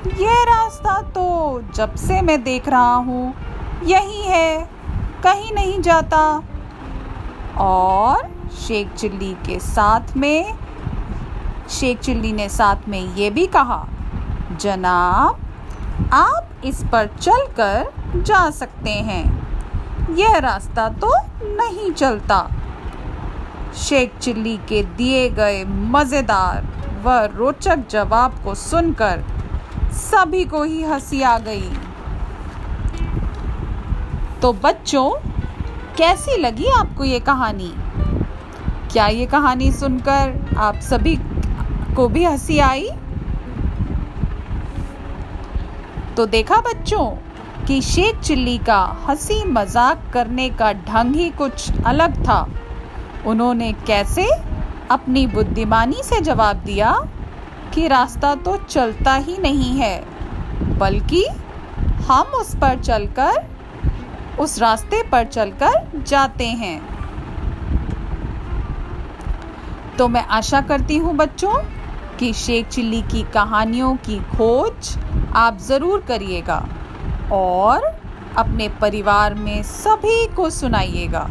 यह 0.00 0.42
रास्ता 0.44 1.00
तो 1.02 1.62
जब 1.74 1.94
से 1.94 2.20
मैं 2.22 2.42
देख 2.42 2.68
रहा 2.68 2.94
हूँ, 2.94 3.34
यही 3.84 4.22
है, 4.22 4.68
कहीं 5.22 5.52
नहीं 5.52 5.80
जाता। 5.80 6.20
और 7.58 8.28
शेख 8.58 8.94
चिल्ली 8.94 9.32
के 9.46 9.58
साथ 9.58 10.16
में, 10.16 10.54
शेख 11.70 12.00
चिल्ली 12.00 12.32
ने 12.32 12.48
साथ 12.48 12.88
में 12.88 13.14
ये 13.14 13.30
भी 13.30 13.46
कहा, 13.46 13.86
जनाब, 14.60 15.40
आप 16.12 16.64
इस 16.64 16.82
पर 16.84 17.06
चलकर 17.20 17.92
जा 18.16 18.50
सकते 18.50 18.90
हैं। 18.90 19.24
यह 20.16 20.38
रास्ता 20.38 20.88
तो 20.88 21.12
नहीं 21.42 21.90
चलता। 21.92 22.48
शेख 23.78 24.18
चिल्ली 24.18 24.56
के 24.68 24.82
दिए 24.82 25.28
गए 25.30 25.64
मज़ेदार 25.64 26.66
व 27.04 27.18
रोचक 27.36 27.86
जवाब 27.90 28.40
को 28.44 28.54
सुनकर 28.54 29.24
सभी 29.92 30.44
को 30.44 30.62
ही 30.62 30.82
हँसी 30.82 31.22
आ 31.22 31.38
गई। 31.38 31.70
तो 34.42 34.52
बच्चों, 34.52 35.10
कैसी 35.96 36.36
लगी 36.36 36.66
आपको 36.66 37.04
ये 37.04 37.20
कहानी? 37.20 37.72
क्या 38.92 39.06
ये 39.06 39.26
कहानी 39.26 39.72
सुनकर 39.72 40.56
आप 40.58 40.80
सभी 40.80 41.16
को 41.96 42.08
भी 42.08 42.24
हँसी 42.24 42.58
आई? 42.58 42.88
तो 46.16 46.26
देखा 46.26 46.56
बच्चों, 46.56 47.06
कि 47.66 47.80
शेख 47.82 48.20
चिल्ली 48.20 48.58
का 48.58 48.80
हँसी 49.08 49.44
मज़ाक 49.44 50.10
करने 50.12 50.48
का 50.50 50.72
ढंग 50.72 51.14
ही 51.14 51.30
कुछ 51.30 51.82
अलग 51.86 52.24
था। 52.28 52.46
उन्होंने 53.26 53.72
कैसे 53.72 54.28
अपनी 54.90 55.26
बुद्धिमानी 55.26 56.02
से 56.02 56.20
जवाब 56.20 56.56
दिया? 56.56 56.92
कि 57.70 57.86
रास्ता 57.88 58.34
तो 58.36 58.56
चलता 58.58 59.14
ही 59.16 59.36
नहीं 59.38 59.78
है, 59.78 59.98
बल्कि 60.78 61.24
हम 62.06 62.32
उस 62.36 62.54
पर 62.56 62.80
चलकर, 62.80 63.44
उस 64.40 64.58
रास्ते 64.58 65.02
पर 65.02 65.24
चलकर 65.26 66.02
जाते 66.06 66.46
हैं। 66.46 66.80
तो 69.98 70.08
मैं 70.08 70.24
आशा 70.28 70.60
करती 70.62 70.96
हूँ 70.96 71.14
बच्चों 71.16 71.54
कि 72.18 72.32
शेख 72.34 72.68
चिल्ली 72.68 73.00
की 73.02 73.22
कहानियों 73.34 73.94
की 73.98 74.18
खोज 74.28 74.96
आप 75.36 75.58
ज़रूर 75.60 76.00
करिएगा 76.08 76.64
और 77.32 77.84
अपने 78.38 78.68
परिवार 78.80 79.34
में 79.34 79.62
सभी 79.62 80.26
को 80.34 80.48
सुनाइएगा। 80.50 81.28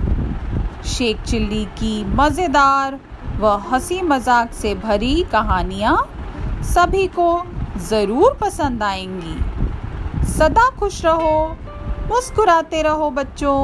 शेख 0.88 1.22
चिल्ली 1.22 1.66
की 1.78 2.04
मज़ेदार 2.16 3.00
व 3.40 3.48
हँसी 3.72 4.02
मज़ाक 4.02 4.54
से 4.54 4.74
भरी 4.78 5.22
कहानियाँ 5.32 5.98
सभी 6.64 7.08
को 7.08 7.28
ज़रूर 7.90 8.38
पसंद 8.42 8.84
आएँगी। 8.84 10.28
सदा 10.32 10.70
खुश 10.70 11.04
रहो 11.06 11.48
मुस्कुराते 12.08 12.82
रहो 12.82 13.10
बच्चों। 13.12 13.60